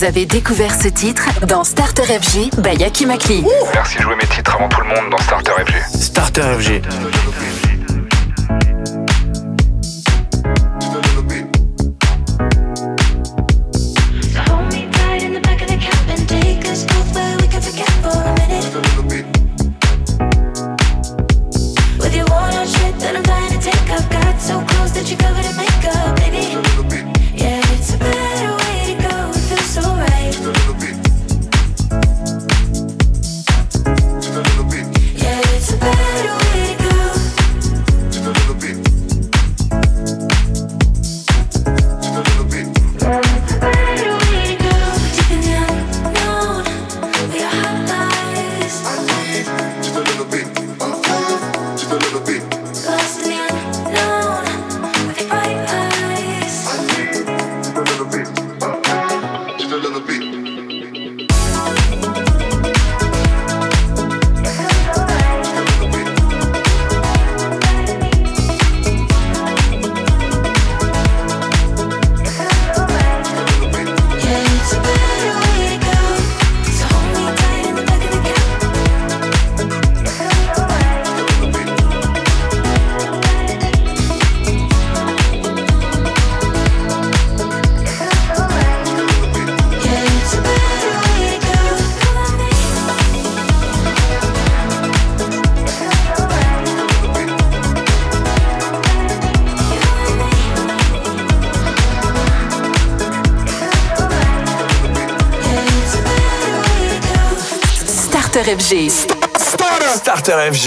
Vous 0.00 0.06
avez 0.06 0.24
découvert 0.24 0.74
ce 0.74 0.88
titre 0.88 1.28
dans 1.46 1.62
Starter 1.62 2.04
FG 2.04 2.58
by 2.62 2.74
Yaki 2.74 3.04
Makli. 3.04 3.44
Merci 3.74 3.98
de 3.98 4.02
jouer 4.02 4.16
mes 4.16 4.26
titres 4.34 4.54
avant 4.54 4.66
tout 4.66 4.80
le 4.80 4.86
monde 4.86 5.10
dans 5.10 5.18
Starter 5.18 5.52
FG. 5.62 6.00
Starter 6.00 6.40
FG. 6.58 6.80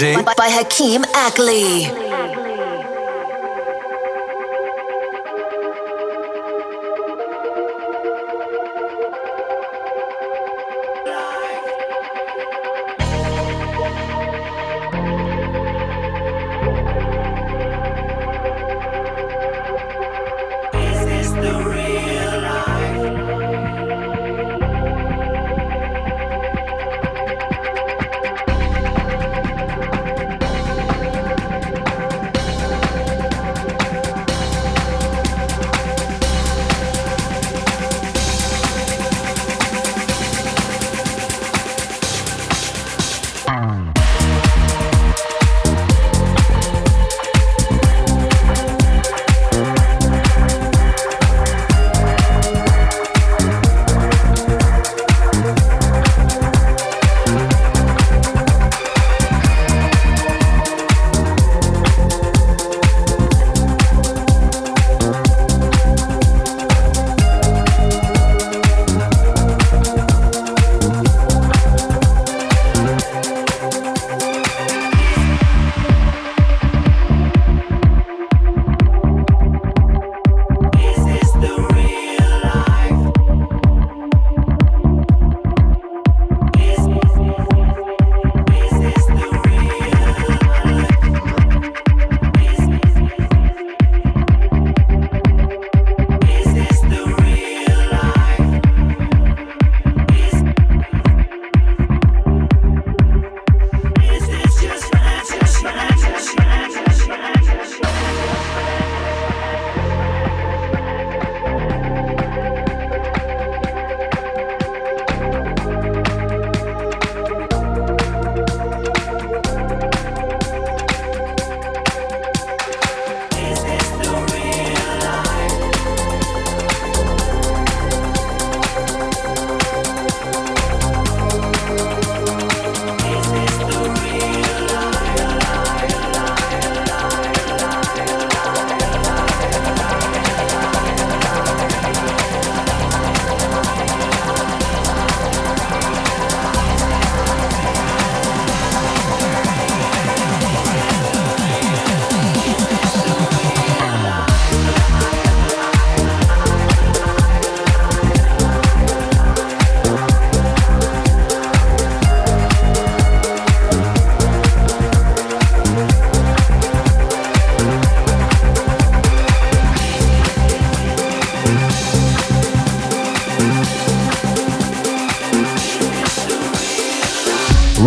By, 0.00 0.48
Hakeem 0.50 1.04
Ackley. 1.14 2.03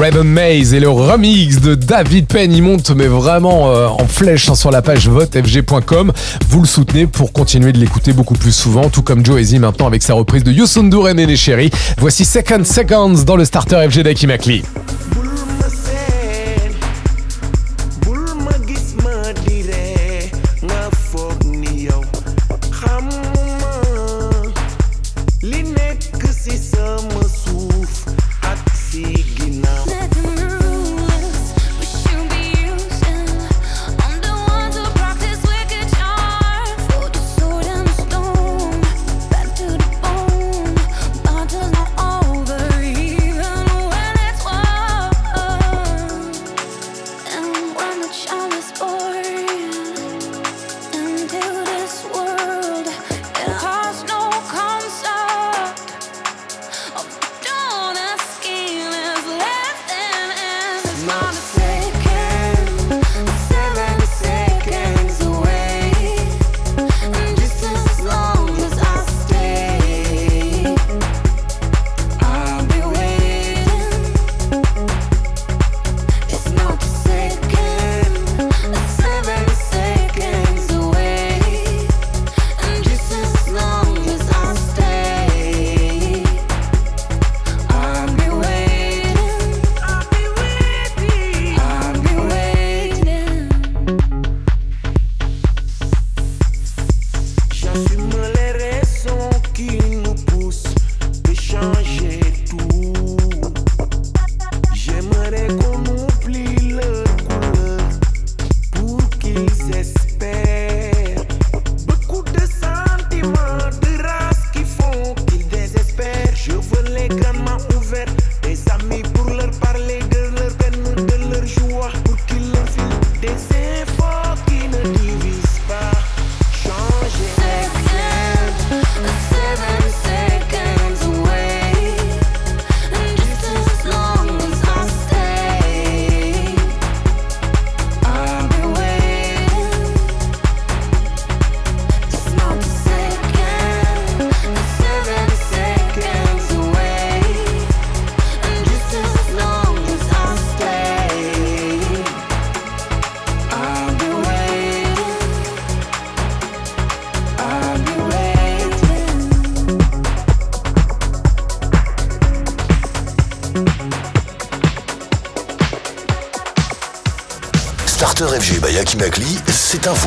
Raven 0.08 0.24
Maze 0.30 0.74
et 0.74 0.80
le 0.80 0.88
remix 0.88 1.60
de 1.60 1.76
David 1.76 2.28
Penn, 2.28 2.50
il 2.54 2.64
monte 2.64 2.92
mais 2.92 3.08
vraiment 3.08 3.72
euh, 3.72 3.88
en 3.88 4.08
flèche 4.08 4.48
hein, 4.48 4.56
sur 4.56 4.72
la 4.72 4.82
page 4.82 5.10
votefg.com. 5.10 6.14
Vous 6.48 6.62
le 6.62 6.66
soutenez 6.66 7.08
pour 7.08 7.34
continuer 7.34 7.74
de 7.74 7.78
l'écouter 7.78 8.14
beaucoup 8.14 8.36
plus 8.36 8.54
souvent, 8.54 8.90
tout 8.90 9.02
comme 9.02 9.26
Joe 9.26 9.42
Easy 9.42 9.60
maintenant 9.60 9.86
avec 9.86 10.04
sa 10.04 10.14
reprise 10.14 10.46
de 10.46 10.54
Yosundur 10.54 11.10
et 11.10 11.14
Nene 11.14 11.36
Chéri. 11.36 11.72
Voici 11.98 12.24
Second 12.24 12.64
Seconds 12.64 13.24
dans 13.26 13.36
le 13.36 13.44
starter 13.44 13.86
FG 13.90 14.04
d'Aki 14.04 14.28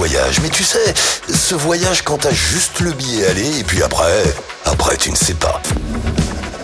voyage. 0.00 0.40
Mais 0.40 0.48
tu 0.48 0.64
sais, 0.64 0.94
ce 1.28 1.54
voyage 1.54 2.00
quand 2.00 2.16
t'as 2.16 2.32
juste 2.32 2.80
le 2.80 2.92
billet 2.92 3.26
aller 3.26 3.60
et 3.60 3.64
puis 3.64 3.82
après, 3.82 4.24
après 4.64 4.96
tu 4.96 5.10
ne 5.10 5.14
sais 5.14 5.34
pas. 5.34 5.60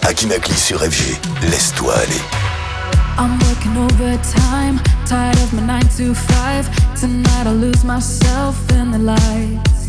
Aki 0.08 0.26
Makli 0.28 0.56
sur 0.56 0.80
FG, 0.80 1.18
laisse-toi 1.50 1.92
aller. 1.98 2.22
I'm 3.18 3.38
working 3.40 3.76
overtime, 3.76 4.80
tired 5.04 5.36
of 5.44 5.52
my 5.52 5.60
9 5.60 5.82
to 5.98 6.14
5. 6.14 6.70
Tonight 6.98 7.46
I 7.46 7.52
lose 7.52 7.84
myself 7.84 8.56
in 8.72 8.90
the 8.90 8.98
lights. 8.98 9.86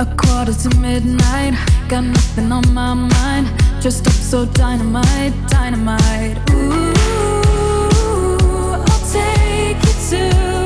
A 0.00 0.06
quarter 0.16 0.52
to 0.52 0.76
midnight, 0.78 1.54
got 1.88 2.02
nothing 2.02 2.50
on 2.50 2.64
my 2.74 2.94
mind. 2.94 3.46
Dressed 3.80 4.08
up 4.08 4.12
so 4.12 4.44
dynamite, 4.44 5.34
dynamite. 5.46 6.36
Ooh, 6.50 6.94
I'll 8.74 9.04
take 9.12 9.78
you 9.86 9.94
to 10.10 10.59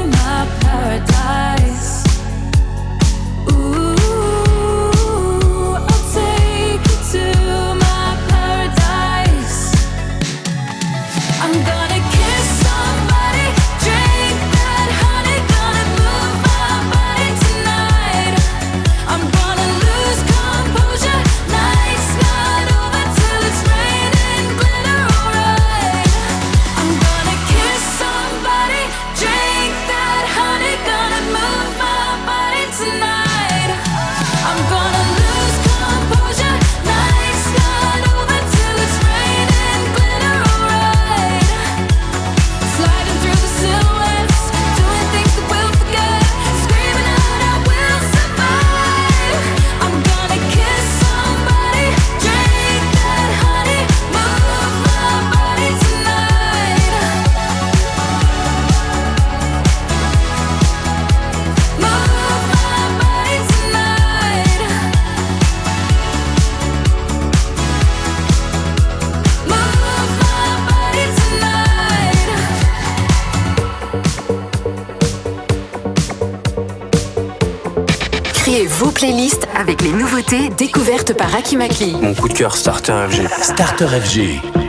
Playlists 79.05 79.47
avec 79.55 79.83
les 79.83 79.93
nouveautés 79.93 80.49
découvertes 80.49 81.13
par 81.13 81.35
Akimakli. 81.35 81.95
Mon 82.01 82.15
coup 82.15 82.27
de 82.27 82.33
cœur 82.33 82.57
Starter 82.57 83.05
FG. 83.11 83.29
Starter 83.43 83.87
FG. 84.01 84.64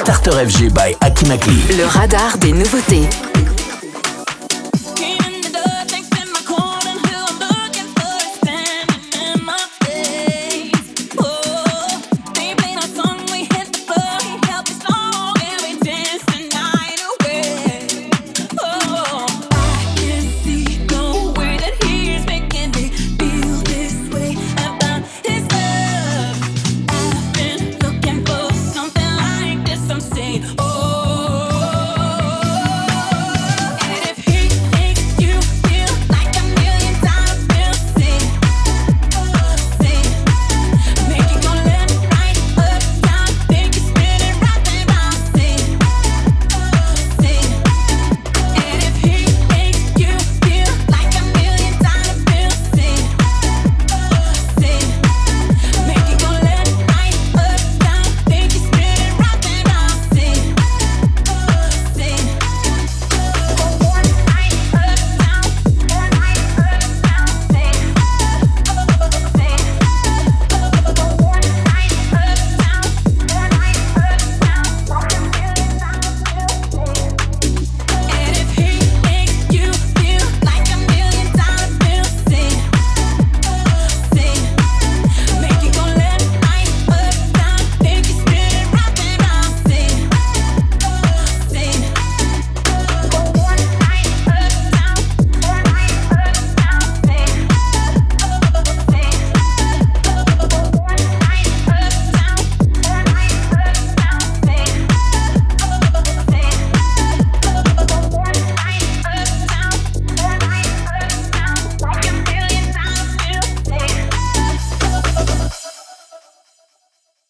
Starter 0.00 0.32
FG. 0.46 0.72
By 0.74 0.94
Akimakli. 1.00 1.56
Le 1.76 1.86
radar 1.86 2.36
des 2.38 2.52
nouveautés. 2.52 3.08